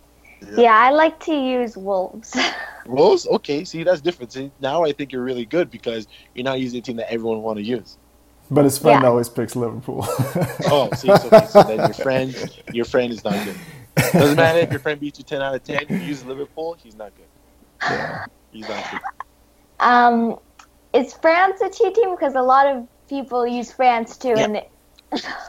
[0.58, 2.36] Yeah, I like to use Wolves.
[2.86, 4.32] Wolves, okay, see, that's different.
[4.32, 7.40] See, now I think you're really good because you're not using a team that everyone
[7.40, 7.96] want to use.
[8.50, 9.08] But his friend Yeah.
[9.08, 10.06] always picks Liverpool.
[10.70, 12.34] Oh, see, so, okay, so then your friend,
[12.72, 13.58] your friend is not good.
[14.12, 15.80] Doesn't matter if your friend beats you ten out of ten.
[15.88, 17.28] You use Liverpool, he's not good.
[17.90, 18.24] Yeah.
[18.50, 19.00] He's not good.
[19.80, 20.38] um,
[20.92, 22.10] is France a cheat team?
[22.14, 24.44] Because a lot of people use France too, Yeah.
[24.44, 24.70] and it,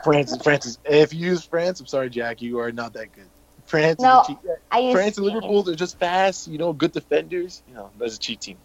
[0.04, 0.80] France, France is.
[0.86, 3.30] If you use France, I'm sorry, Jack, you are not that good.
[3.66, 4.38] France, No, is a cheat.
[4.72, 5.36] I use France and Spain.
[5.36, 6.48] Liverpool, they're just fast.
[6.48, 7.64] You know, good defenders.
[7.68, 8.58] You know, that's a cheat team.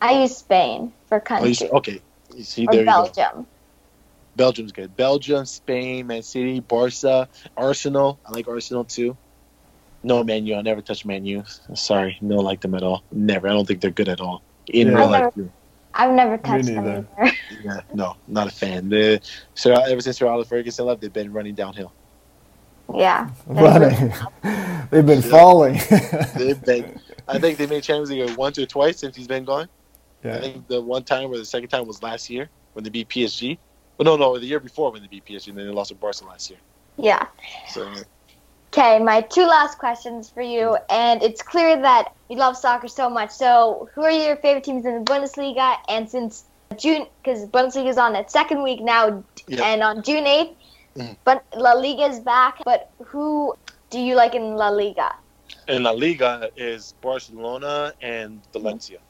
[0.00, 2.00] I use Spain for Oh, country you okay,
[2.34, 3.12] you see, or there you go.
[4.36, 4.66] Belgium.
[4.66, 4.96] Belgium's good.
[4.96, 8.18] Belgium, Spain, Man City, Barca, Arsenal.
[8.26, 9.16] I like Arsenal too.
[10.02, 10.54] No Man U.
[10.54, 11.42] I'll never touch Man U.
[11.74, 13.02] Sorry, no like them at all.
[13.10, 13.48] Never.
[13.48, 14.42] I don't think they're good at all.
[14.68, 14.94] In Yeah.
[14.98, 15.50] real life, never-
[15.94, 17.06] I've never touched them either.
[17.64, 18.88] yeah, no, not a fan.
[18.90, 19.20] The
[19.54, 21.92] Sir, uh, ever since Sir Alex Ferguson left, they've been running downhill.
[22.94, 23.30] yeah.
[23.46, 24.12] Running.
[24.90, 25.80] They've been falling.
[26.36, 27.00] They've been.
[27.26, 29.68] I think they made Champions League once or twice since he's been gone.
[30.22, 30.30] Yeah.
[30.30, 30.40] I yeah.
[30.42, 33.58] think the one time or the second time was last year when they beat PSG.
[33.98, 35.94] Well, no, no, the year before when they beat PSG, and then they lost to
[35.94, 36.58] Barca last year.
[36.98, 37.26] Yeah.
[37.68, 37.88] So
[38.72, 43.08] Okay, my two last questions for you, and it's clear that you love soccer so
[43.08, 43.30] much.
[43.30, 45.76] So, who are your favorite teams in the Bundesliga?
[45.88, 46.44] And since
[46.76, 49.64] June, because Bundesliga is on its second week now, Yeah.
[49.64, 50.58] and on June eighth,
[50.96, 51.16] Mhm.
[51.24, 52.58] but La Liga is back.
[52.64, 53.54] But who
[53.90, 55.10] do you like in La Liga?
[55.68, 59.00] in La Liga is Barcelona and Valencia.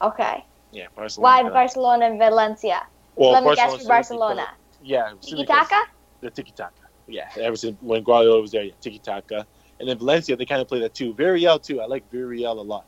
[0.00, 1.42] Okay, Yeah, Barcelona.
[1.42, 2.86] why Barcelona and Valencia?
[3.16, 4.48] Well, Let me guess for Barcelona.
[4.80, 5.80] Yeah, Tiki Taka.
[6.22, 6.72] The tiki taka.
[7.08, 9.46] Yeah, ever since when Guardiola was there, yeah, tiki taka.
[9.80, 11.14] And then Valencia, they kind of play that too.
[11.14, 11.80] Villarreal too.
[11.80, 12.84] I like Villarreal a lot.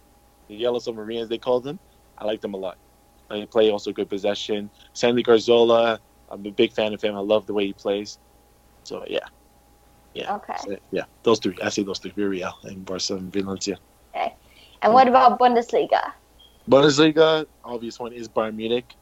[0.48, 1.80] The Yellow Submarines, they call them.
[2.16, 2.78] I like them a lot.
[3.28, 4.70] They play also good possession.
[4.92, 5.98] Santi Cazorla,
[6.28, 7.16] I'm a big fan of him.
[7.16, 8.18] I love the way he plays.
[8.84, 9.26] So yeah,
[10.14, 11.04] yeah, Okay, So, yeah.
[11.24, 11.56] Those three.
[11.60, 13.78] I say those three: Villarreal and Barca and Valencia.
[14.14, 14.32] Okay.
[14.82, 16.12] And what about Bundesliga?
[16.70, 18.94] Bundesliga, obvious one is Bayern Munich,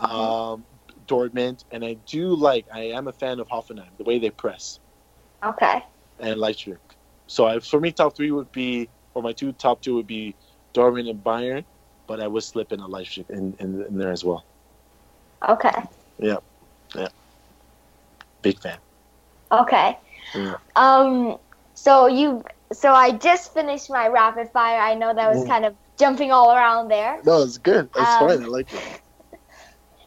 [0.00, 0.66] um,
[1.06, 2.66] Dortmund, and I do like.
[2.72, 4.80] I am a fan of Hoffenheim, the way they press,
[5.44, 5.82] Okay,
[6.18, 6.78] and Leipzig.
[7.26, 10.36] So I, for me, top three would be, or my two top two would be
[10.74, 11.64] Dortmund and Bayern,
[12.06, 14.46] but I would slip in a Leipzig in, in, in there as well.
[15.48, 15.72] okay,
[16.18, 16.38] Yeah.
[16.94, 17.08] Yeah.
[18.42, 18.78] Big fan.
[19.52, 19.98] okay.
[20.34, 20.56] Yeah.
[20.76, 21.38] Um.
[21.74, 22.44] So you.
[22.72, 24.80] So I just finished my rapid fire.
[24.80, 25.48] I know that was Mm.
[25.48, 27.22] kind of jumping all around there.
[27.24, 27.90] No, it's good.
[27.96, 28.42] It's Um, fine.
[28.42, 28.82] I like it.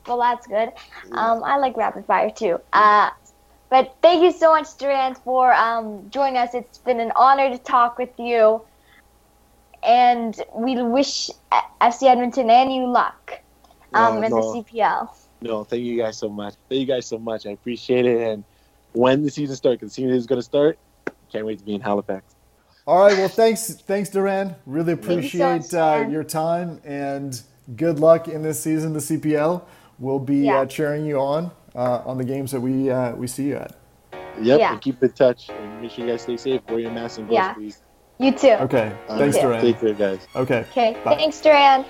[0.09, 0.71] Well, that's good.
[1.11, 2.59] Um, I like rapid fire too.
[2.73, 3.11] Uh,
[3.69, 6.55] but thank you so much, Duran, for um, joining us.
[6.55, 8.63] It's been an honor to talk with you.
[9.83, 11.29] And we wish
[11.79, 13.39] FC Edmonton and you luck
[13.93, 14.53] um, No, in no.
[14.53, 15.09] the CPL.
[15.41, 16.55] No, thank you guys so much.
[16.67, 17.45] Thank you guys so much.
[17.45, 18.19] I appreciate it.
[18.19, 18.43] And
[18.93, 20.79] when the season starts, because the season is going to start,
[21.31, 22.35] can't wait to be in Halifax.
[22.87, 23.15] All right.
[23.15, 24.55] Well, thanks, thanks, Duran.
[24.65, 27.39] Really Thank you so appreciate much, uh, your time and
[27.75, 29.61] good luck in this season, the CPL.
[29.99, 30.59] We'll be Yeah.
[30.61, 33.75] uh, cheering you on uh, on the games that we uh, we see you at.
[34.41, 34.59] Yep.
[34.59, 34.71] Yeah.
[34.73, 35.49] And keep in touch.
[35.49, 36.61] And make sure you guys stay safe.
[36.69, 37.53] Wear your mask and gloves, Yeah.
[37.53, 37.81] please.
[38.19, 38.51] You too.
[38.51, 38.93] Okay.
[39.07, 39.43] Uh, Thanks, too.
[39.43, 39.61] Duran.
[39.61, 40.27] Take care, guys.
[40.35, 40.65] Okay.
[40.71, 40.97] Okay.
[41.03, 41.85] Thanks, Duran.